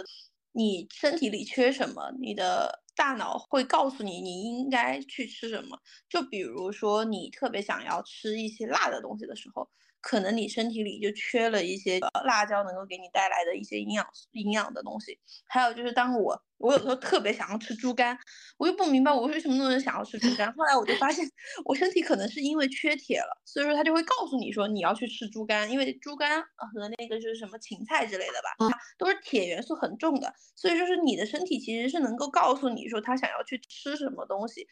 [0.51, 5.79] 你身体里缺什么，你的大脑会告诉你你应该去吃什么。
[6.09, 9.69] 就比如说你特别想要吃一些辣的东西的时候。
[10.01, 18.17] 可能你身体里就缺了一些辣椒能够给你带来的一些营养营养的东西，还有就是当我我有时候特别想要吃猪肝，
[18.57, 21.25] 我又不明白我为什么那么想要吃猪肝，后来我就发现
[21.65, 34.67] 我身体可能是因为缺铁了，所以说他就会告诉你说你要去吃猪肝，因为猪肝和那个就是什么芹菜之类的吧，都是铁元素很重的，所以说是你的身体其实是能够告诉你说他想要去吃什么东西，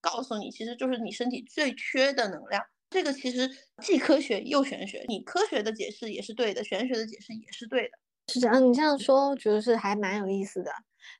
[0.00, 2.62] 告诉你其实就是你身体最缺的能量。
[2.94, 3.50] 这个其实
[3.82, 7.98] 既科学又玄学，你科学的解释也是对的，玄学的解释也是对的，
[8.32, 8.64] 是这样。
[8.64, 10.70] 你这样说，我觉得是还蛮有意思的。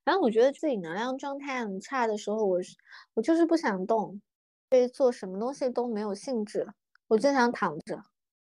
[0.05, 2.77] 反正我觉得自己能量状态很差的时候，我是
[3.14, 4.22] 我就是不想动，
[4.70, 6.64] 对做什么东西都没有兴致，
[7.09, 8.01] 我就想躺着。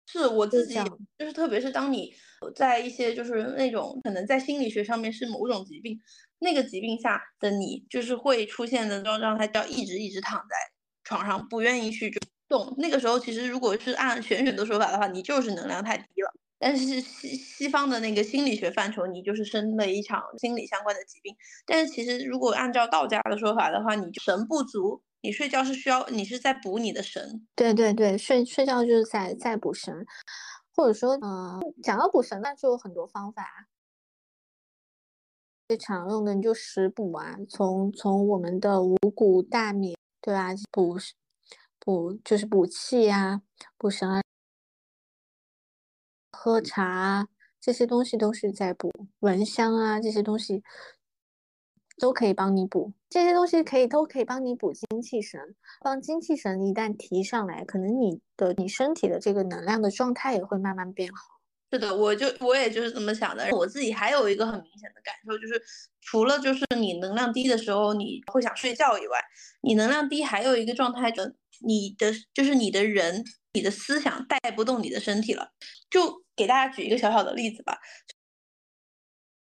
[0.07, 0.75] 是我自己，
[1.17, 2.13] 就是特别是当你
[2.53, 5.97] 在一些就是那种可能在心理学上面是某种疾病，
[6.39, 10.55] 那个疾病下的你，就是会出现的状状态，叫一直一直躺在
[11.05, 12.19] 床上，不愿意去就。
[12.51, 16.31] 懂那个时候，其实如果是按玄学的说法的话，你就是能量太低了。
[16.59, 21.35] 但是西西方的那个心理学范畴，你就是生了一场心理相关的疾病。
[21.65, 27.47] 但是其实如果按照道家的说法的话，你神不足，你睡觉是需要你是在补你的神。
[27.55, 30.05] 对对对，睡睡觉就是在在补神，
[30.75, 33.69] 或者说，嗯，讲到补神，那就有很多方法。
[35.67, 40.49] 最常用的你就食补啊，从从我们的五谷大米，对吧？
[40.69, 40.97] 补。
[41.83, 43.41] 补就是补气呀，
[43.75, 44.21] 补神啊，
[46.31, 47.27] 喝茶啊
[47.59, 50.63] 这些东西都是在补，蚊香啊这些东西
[51.97, 61.40] 都可以帮你补，这些东西可以都可以帮你补精气神，帮精气神一旦提上来，可能你的你身体的这个能量的状态也会慢慢变好。
[61.71, 63.47] 是的，我就我也就是这么想的。
[63.51, 65.61] 我自己还有一个很明显的感受，就是
[66.01, 69.17] 除了就是你能量低的时候你会想睡觉以外，
[69.61, 71.35] 你能量低还有一个状态的。
[71.63, 75.51] 你的就是你的人，你的思想带不动你的身体了。
[75.91, 77.77] 就给大家举一个小小的例子吧。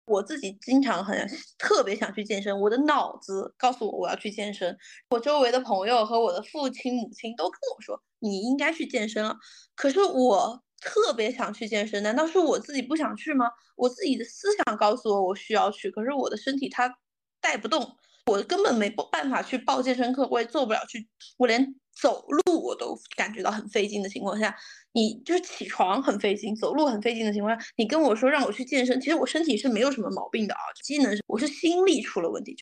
[0.05, 4.75] 我自己经常很特别想去健身，我的脑子告诉我我要去健身。
[5.11, 9.37] 我周围的朋友和我的父亲母亲都跟我说你应该去健身了。
[9.75, 13.45] 可是我特别想去健身，难道是我自己不想去吗？
[13.75, 16.97] 我自己的思想告诉我我需要去，可是我的身体它
[17.41, 21.07] 带不动，我根本没办法去报健身课，我也做不了去，
[21.37, 21.75] 我连。
[21.99, 24.55] 走路我都感觉到很费劲的情况下，
[24.91, 32.55] 你就是起床很费劲，走路很费劲的情况下，你跟我说让我去健身，其实我身体是没有什么毛病的啊，机能是我是心力出了问题，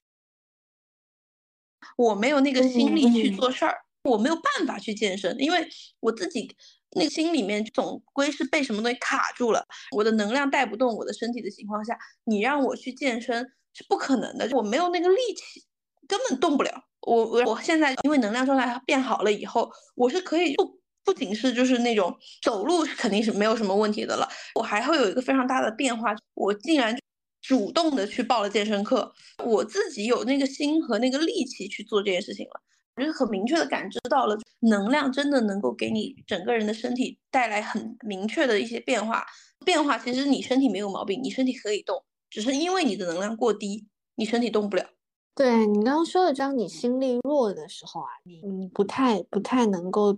[1.97, 5.67] 我没有那个心力去做事儿，我没有办法去健身，因为
[5.99, 6.55] 我自己
[6.95, 9.65] 那个心里面总归是被什么东西卡住了，
[9.95, 15.63] 我的能量带不动我的身体的情况下，你让我去健身是不可能的，我没有那个力气，
[16.07, 16.85] 根本动不了。
[17.01, 26.97] 我我我现在因为能量状态变好了以后，我是可以不不仅是就是那种走路肯定是没有什么问题的了，我还会有一个非常大的变化，我竟然
[27.41, 32.61] 主动的去报了健身课，我自己有那个心和那个力气去做这件事情了，
[32.95, 39.25] 我就很明确的感知到了能量真的能够给你整个人的身体带来很明确的一些变化，
[39.65, 44.89] 变化其实你身体没有毛病，你身体可以动，只是因为你的能量过低，你身体动不了。
[45.35, 50.17] 对你刚刚说的，当你心力弱的时候啊，你你不太不太能够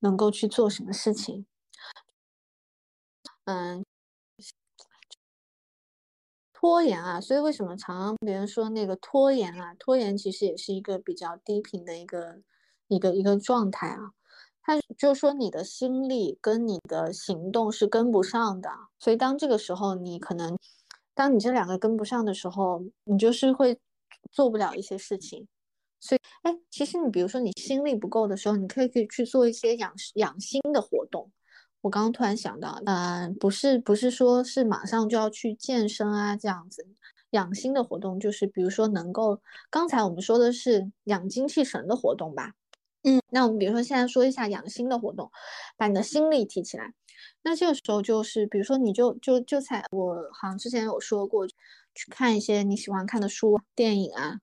[0.00, 1.46] 能够去做什么事情，
[3.44, 3.84] 嗯，
[6.58, 12.40] 拖延啊，所以为什么常常别人说那个拖延啊，拖延其实也是一个比较低频的一个
[12.88, 14.12] 一个一个状态啊，
[14.62, 20.58] 他就说你的心力跟你的行动是跟不上的，所以当这个时候你可能，
[21.14, 23.78] 当你这两个跟不上的时候，你就是会。
[24.32, 25.46] 做不了一些事情，
[26.00, 31.30] 所以，哎，其实你比如说你心力不够的时候，你可以可以去做一些养养心的活动。
[31.86, 36.84] 我刚刚突然想到，嗯，不是不是说是马上就要去健身啊这样子，
[37.30, 42.54] 养心的活动就是比如说能够，刚才我们说的是养精气神的活动吧，
[43.04, 45.30] 嗯，那我们比如说现在说一下养心的活动，
[45.76, 46.92] 把你的心力提起来。
[47.42, 51.46] 那这个时候就是，比如说你就就就在我好像之前有说过。
[51.98, 54.40] 去看一些你喜欢看的书、电影啊，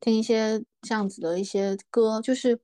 [0.00, 2.58] 听一些这样子的一些歌，就是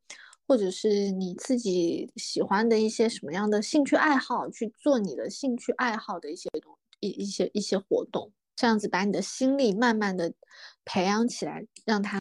[0.51, 10.35] 或者是你自己喜欢的一些什么样的兴趣爱好，去做你的兴趣爱好的一些东一一些一些活动，这样子把你的心力慢慢的
[10.85, 12.19] 培养起来，让它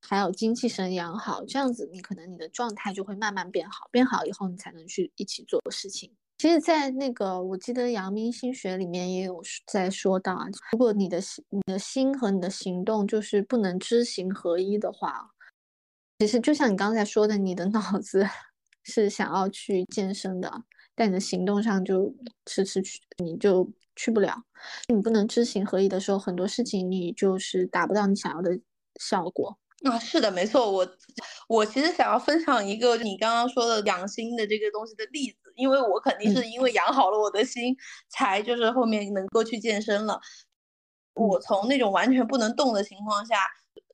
[0.00, 6.12] 还有精气神养好，这样子你可能你的状态就会慢慢变好，变好以后你才能去一起做事情。
[6.38, 15.32] 其实，在那个我记得阳明心学里面也有在说到啊，如果你的心、你的心和你的行动就是不能知行合一的话，
[16.22, 18.24] 其实就像你刚才说的，你的脑子
[18.84, 20.62] 是想要去健身的，
[20.94, 22.14] 但你的行动上就
[22.46, 24.44] 迟迟去，你就去不了。
[24.86, 28.56] 你不能知行合一的时候，很多事情你就是达不到你想要的
[29.00, 29.58] 效果。
[29.82, 30.88] 啊，是的，没错，我
[31.48, 37.76] 我其实想要分享一个你刚刚说的养心的这个东西的例子，因为我肯定是因为养好了我的心，
[38.08, 40.20] 才就是后面能够去健身了。
[41.14, 43.38] 我从那种完全不能动的情况下，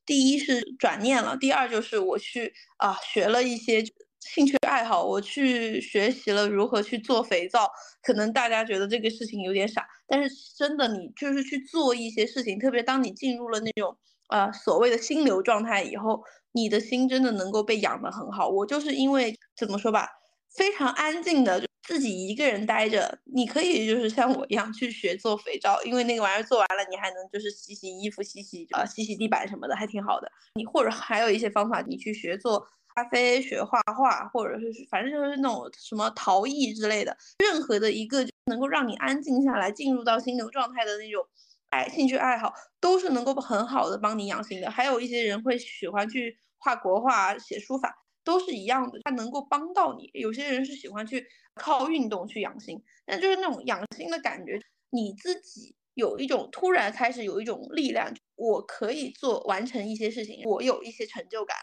[0.08, 3.84] 第一是转念了，第二就是我去啊学了一些
[4.20, 7.70] 兴趣爱好，我去学习了如何去做肥皂。
[8.02, 13.98] 可能大家觉得这个事情有点傻，但是真的，你就是去做一些事情，特别当你进入了那种。
[14.30, 18.46] 呃，所谓的心流状态以后，你的心真的能够被养得很好。
[18.50, 20.06] 我就是因为怎么说吧，
[20.54, 23.18] 非常安静的自己一个人待着。
[23.24, 30.30] 你可以就是像我一样去学做肥皂，因为那个玩意儿做完了，你还能就是洗洗衣服、洗洗呃洗洗地板什么的，还挺好的。
[30.56, 41.26] 你或者还有一些方法，你去学做咖啡、学画画，或者是反正就是那种什么陶艺之类的，任何的一个能够让你安静下来、进入到心流状态的那种。
[41.70, 50.10] 爱兴趣爱好都是能够很好的帮你养心的，还有一些人会喜欢去画国画、写书法，都是一样的，它能够帮到你。
[50.14, 51.26] 有些人是喜欢去
[51.58, 54.58] 靠运动去养心，但就是那种养心的感觉，
[54.90, 61.56] 你自己有一种突然开始有一种力量，我可以做完成一些事情，我有一些成就感。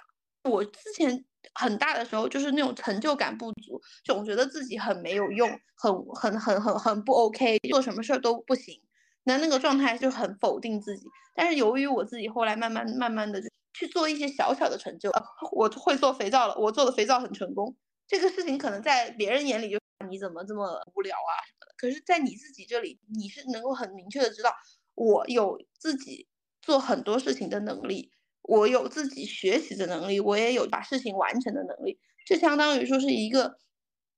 [0.44, 1.26] 我之前
[1.56, 8.80] 很大的时候就是那种成就感不足，总觉得自己很没有用，很很很很很不 OK，做什么事儿都不行。
[9.24, 15.10] 那那个状态就很否定自己，但是由于我自己后来慢慢慢慢的就去做一些小小的成就，
[15.52, 17.76] 我会做肥皂了，我做的肥皂很成功。
[18.08, 19.80] 这个事情可能在别人眼里就
[20.10, 24.54] 你怎么这么无聊啊什么的，可是，在你自己这里，你是能够很明确的知道，
[24.96, 26.28] 我有自己
[26.62, 28.12] 做很多事情的能力，
[28.44, 33.58] 我有自己学习的能力，我也有把事情完成的能力，这相当于说是一个。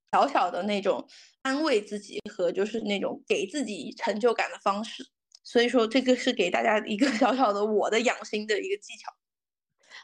[0.09, 1.05] 小小的那种
[1.41, 5.03] 安慰自己和就是那种给自己成就感的方式，
[5.43, 9.11] 所以说这个是给大家一个 小小的我的养心的一个技巧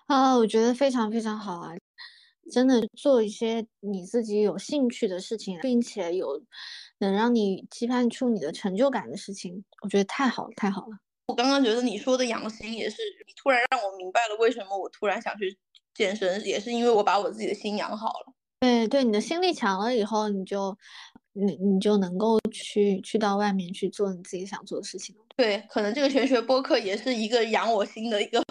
[0.08, 1.72] 啊，我觉得非常非常好啊！
[2.52, 6.42] 真的做一些你自己有兴趣的事情，并且有
[7.00, 10.98] 能让你期盼出你的成就感的事情，我觉得太好了，太好了。
[11.28, 15.58] 我刚刚觉得你说的养心也是，你突然让我明白了为什么我突然想去
[15.94, 18.34] 健身，也是因为我把我自己的心养好了。
[18.60, 20.78] 对对，你的心力强了以后，你就
[21.32, 28.44] 你你就能够去去到外面去做你自己想做的事情对，可能这个玄学播客也是一个养我心的一个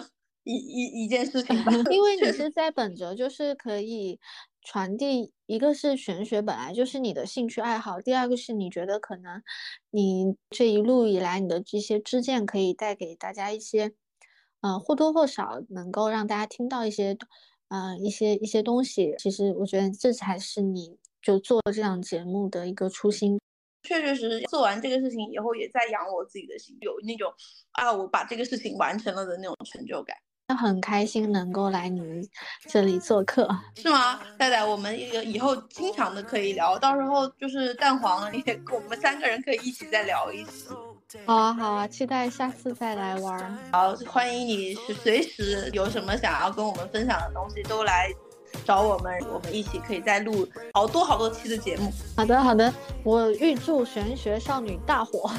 [0.43, 1.71] 一一一件事情吧。
[1.91, 4.19] 因为你是在本着就是可以
[4.61, 9.41] 传递，一个是玄学本来就是你的兴趣爱好，第二个是你觉得可能
[9.91, 13.93] 你这一路以来你的这些知见可以带给大家一些，
[14.61, 17.17] 呃或多或少能够让大家听到一些。
[17.69, 23.39] 啊，一些一些东西，其实我觉得这才是你就做这档节目的一个初心。
[23.81, 27.33] 确确实实做完这个事情以后，也在养我自己的心，有那种
[27.71, 30.15] 啊，我把这个事情完成了的那种成就感。
[30.49, 32.27] 很开心能够来你们
[32.69, 34.19] 这里做客，是吗？
[34.37, 40.75] 戴戴，我们以后经常的可以聊，到时候就是蛋黄也，我们三个人可以一起再聊一次。
[41.25, 43.57] 好啊，好啊，期待下次再来玩。
[43.71, 48.09] 好，欢迎你随时有什么想要跟我们分享的东西都来
[48.65, 51.91] 找我们，我们一起可以再录好多好多期的节目。
[52.17, 52.73] 好的，好的，
[53.03, 55.31] 我预祝玄学少女大火。